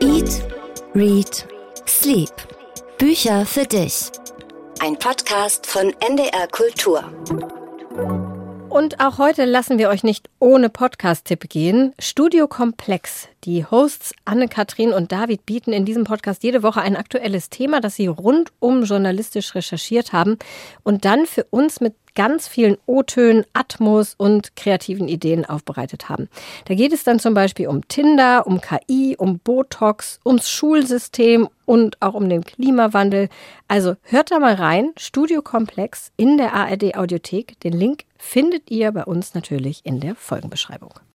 [0.00, 0.42] Eat,
[0.94, 1.46] Read,
[1.88, 2.30] Sleep.
[2.98, 4.10] Bücher für dich.
[4.80, 7.04] Ein Podcast von NDR Kultur.
[8.68, 11.94] Und auch heute lassen wir euch nicht ohne Podcast-Tipp gehen.
[11.98, 13.28] Studio Komplex.
[13.46, 17.94] Die Hosts Anne-Kathrin und David bieten in diesem Podcast jede Woche ein aktuelles Thema, das
[17.94, 20.36] sie rundum journalistisch recherchiert haben
[20.82, 26.28] und dann für uns mit ganz vielen O-Tönen, Atmos und kreativen Ideen aufbereitet haben.
[26.64, 32.02] Da geht es dann zum Beispiel um Tinder, um KI, um Botox, ums Schulsystem und
[32.02, 33.28] auch um den Klimawandel.
[33.68, 34.90] Also hört da mal rein.
[34.98, 37.60] Studio Komplex in der ARD Audiothek.
[37.60, 40.94] Den Link findet ihr bei uns natürlich in der Folgenbeschreibung.